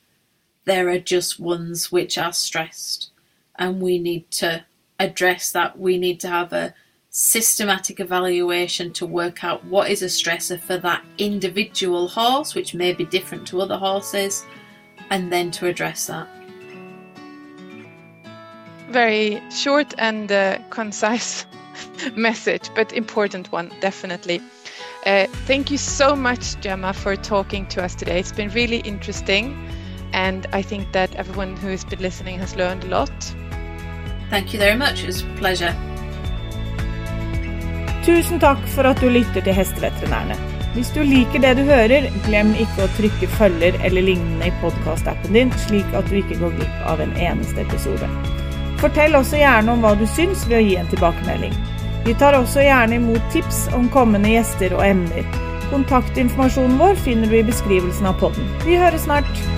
There 0.64 0.90
are 0.90 1.00
just 1.00 1.40
ones 1.40 1.92
which 1.92 2.18
are 2.18 2.34
stressed, 2.34 3.12
and 3.56 3.82
we 3.82 4.00
need 4.00 4.32
to 4.32 4.66
address 5.00 5.52
that, 5.52 5.78
we 5.78 5.98
need 5.98 6.20
to 6.22 6.30
have 6.30 6.54
a 6.54 6.74
systematic 7.18 8.02
evaluation 8.02 8.92
to 8.92 9.06
work 9.06 9.42
out 9.42 9.64
what 9.64 9.90
is 9.90 10.02
a 10.02 10.08
stressor 10.08 10.60
for 10.60 10.78
that 10.78 11.02
individual 11.18 12.10
horse, 12.10 12.54
which 12.54 12.74
may 12.74 12.92
be 12.92 13.06
different 13.06 13.48
to 13.48 13.62
other 13.62 13.78
horses, 13.78 14.46
and 15.10 15.32
then 15.32 15.50
to 15.50 15.66
address 15.66 16.08
that. 16.08 16.28
Very 18.90 19.42
short 19.50 19.94
and 19.98 20.30
uh, 20.30 20.60
concise 20.72 21.46
message, 22.18 22.70
but 22.76 22.92
important 22.92 23.50
one, 23.50 23.72
definitely. 23.80 24.42
Uh, 25.06 25.28
thank 25.48 25.72
you 25.72 25.78
so 25.78 26.18
much, 26.18 26.60
Gemma, 26.60 26.92
for 26.92 27.16
talking 27.16 27.66
to 27.68 27.82
us 27.82 27.96
today. 27.96 28.20
It's 28.20 28.34
been 28.34 28.50
really 28.50 28.80
interesting, 28.80 29.56
and 30.12 30.48
I 30.52 30.62
think 30.62 30.92
that 30.92 31.16
everyone 31.16 31.56
who 31.56 31.70
has 31.70 31.86
been 31.86 32.02
listening 32.02 32.40
has 32.40 32.58
learned 32.58 32.84
a 32.84 32.88
lot. 32.88 33.36
Thank 34.30 34.52
you 34.52 34.60
very 34.60 34.76
much. 34.76 35.04
It 35.04 35.08
was 35.08 35.22
a 35.22 35.26
pleasure. 35.38 35.95
Tusen 38.06 38.38
takk 38.38 38.62
for 38.70 38.86
at 38.86 39.00
du 39.02 39.08
lytter 39.10 39.42
til 39.42 39.56
Hesteveterinærene. 39.58 40.36
Hvis 40.76 40.92
du 40.94 41.00
liker 41.02 41.42
det 41.42 41.56
du 41.58 41.64
hører, 41.66 42.06
glem 42.28 42.52
ikke 42.54 42.86
å 42.86 42.92
trykke 43.00 43.30
følger 43.40 43.78
eller 43.88 44.06
lignende 44.06 44.52
i 44.52 44.54
podkastappen 44.62 45.34
din, 45.34 45.54
slik 45.64 45.90
at 45.98 46.06
du 46.12 46.20
ikke 46.20 46.38
går 46.38 46.54
glipp 46.60 46.84
av 46.92 47.02
en 47.02 47.16
eneste 47.18 47.64
episode. 47.64 48.12
Fortell 48.84 49.18
også 49.18 49.42
gjerne 49.42 49.74
om 49.74 49.82
hva 49.82 49.96
du 49.98 50.06
syns 50.06 50.46
ved 50.46 50.60
å 50.60 50.64
gi 50.68 50.78
en 50.78 50.94
tilbakemelding. 50.94 51.58
Vi 52.06 52.14
tar 52.22 52.38
også 52.38 52.62
gjerne 52.68 53.00
imot 53.00 53.34
tips 53.34 53.66
om 53.74 53.90
kommende 53.90 54.36
gjester 54.36 54.78
og 54.78 54.86
emner. 54.86 55.26
Kontaktinformasjonen 55.72 56.78
vår 56.78 57.02
finner 57.08 57.32
du 57.32 57.40
i 57.40 57.46
beskrivelsen 57.48 58.12
av 58.12 58.20
podden. 58.22 58.54
Vi 58.68 58.78
høres 58.78 59.08
snart! 59.10 59.55